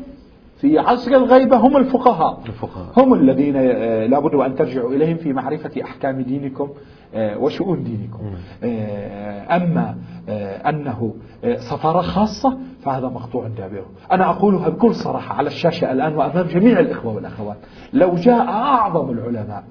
[0.66, 2.40] في عصر الغيبة هم الفقهاء.
[2.46, 2.86] الفقهاء.
[2.96, 6.68] هم الذين آه، لابد أن ترجعوا إليهم في معرفة أحكام دينكم
[7.14, 8.20] آه، وشؤون دينكم.
[8.64, 9.96] آه، أما
[10.68, 11.14] أنه
[11.56, 17.14] سفارة خاصة فهذا مقطوع دابره أنا أقولها بكل صراحة على الشاشة الآن وأمام جميع الإخوة
[17.14, 17.56] والأخوات.
[17.92, 19.64] لو جاء أعظم العلماء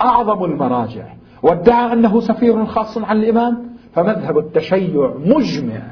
[0.00, 1.04] أعظم المراجع
[1.42, 3.62] وادعى أنه سفير خاص عن الإمام
[3.94, 5.82] فمذهب التشيع مجمع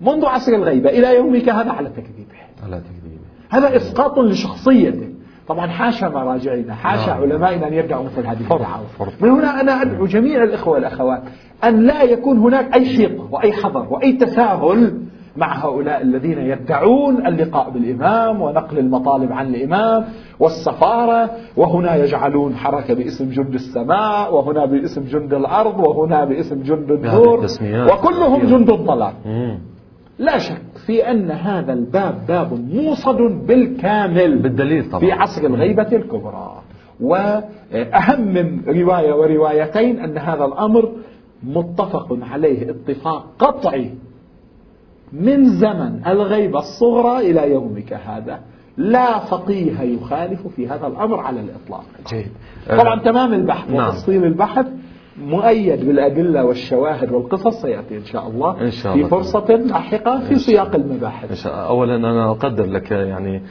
[0.00, 2.47] منذ عصر الغيبة إلى يومك هذا على تكذيبه.
[2.68, 5.08] على تكذيبه هذا إسقاط لشخصيته
[5.48, 7.22] طبعا حاشا مراجعنا حاشا نعم.
[7.22, 9.12] علمائنا أن يدعوا مثل هذه الدعاوى فرض.
[9.20, 11.22] من هنا أنا أدعو جميع الإخوة والأخوات
[11.64, 14.98] أن لا يكون هناك أي حيطة وأي حذر وأي تساهل
[15.36, 20.04] مع هؤلاء الذين يدعون اللقاء بالإمام ونقل المطالب عن الإمام
[20.40, 27.46] والسفارة وهنا يجعلون حركة باسم جند السماء وهنا باسم جند الأرض وهنا باسم جند النور
[27.92, 28.46] وكلهم.
[28.46, 29.12] جند الضلال.
[30.18, 35.00] لا شك في أن هذا الباب باب موصد بالكامل بالدليل طبعا.
[35.00, 36.62] في عصر الغيبة الكبرى.
[37.00, 40.92] وأهم من رواية وروايتين أن هذا الأمر
[41.42, 43.90] متفق عليه اتفاق قطعي.
[45.12, 48.40] من زمن الغيبة الصغرى إلى يومك هذا
[48.76, 51.84] لا فقيه يخالف في هذا الأمر على الإطلاق.
[52.10, 52.30] جيد.
[52.78, 53.88] طبعا تمام البحث نعم.
[53.88, 54.66] وتفصيل البحث.
[55.20, 59.08] مؤيد بالأدلة والشواهد والقصص سيأتي إن شاء الله إن شاء في الله.
[59.08, 61.30] فرصة لاحقة في سياق المباحث.
[61.30, 63.42] إن شاء- أولا أنا أقدر لك يعني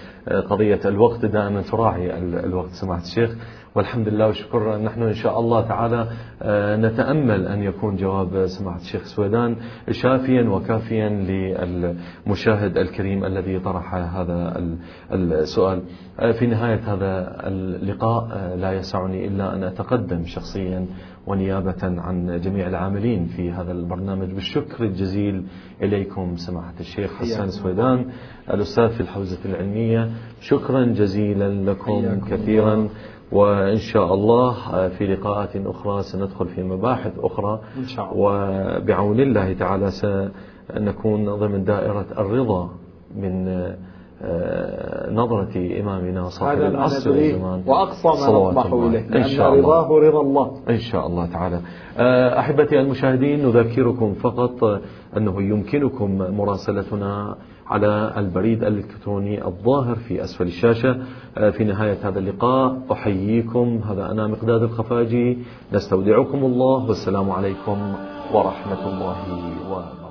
[0.50, 3.36] قضية الوقت دائما تراعي ال- الوقت سماحة الشيخ.
[3.78, 6.08] والحمد لله والشكر نحن إن شاء الله تعالى
[6.42, 9.56] آه، نتأمل أن يكون جواب سماحة الشيخ سويدان
[9.92, 15.82] شافيا وكافيا للمشاهد الكريم الذي طرح هذا ال- السؤال.
[16.20, 20.86] آه، في نهاية هذا اللقاء آه، لا يسعني إلا أن أتقدم شخصيا
[21.28, 24.32] ونيابة عن جميع العاملين في هذا البرنامج.
[24.32, 25.44] بالشكر الجزيل
[25.82, 28.06] إليكم سماحة الشيخ حسان سويدان
[28.54, 30.10] الأستاذ في الحوزة العلمية.
[30.42, 32.90] شكرا جزيلا لكم كثيرا الله.
[33.32, 37.60] وإن شاء الله في لقاءات أخرى سندخل في مباحث أخرى.
[37.78, 38.18] إن شاء الله.
[38.18, 42.70] وبعون الله تعالى سنكون ضمن دائرة الرضا
[43.16, 43.48] من
[44.22, 48.74] آه، نظرة إمامنا صاحب العصر ندريه والزمان وأقصى ما نطمح.
[48.74, 49.62] إليه إن شاء الله.
[49.62, 50.52] رضاه رضا الله.
[50.70, 51.62] إن شاء الله تعالى.
[51.98, 54.82] آه، أحبتي المشاهدين نذكركم فقط آه،
[55.18, 57.36] أنه يمكنكم مراسلتنا
[57.70, 60.98] على البريد الإلكتروني الظاهر في أسفل الشاشة.
[61.38, 63.82] آه، في نهاية هذا اللقاء أحييكم.
[63.90, 65.38] هذا أنا مقداد الخفاجي.
[65.74, 66.86] نستودعكم الله.
[66.88, 67.94] والسلام عليكم
[68.34, 69.18] ورحمة الله
[69.72, 70.07] وبركاته.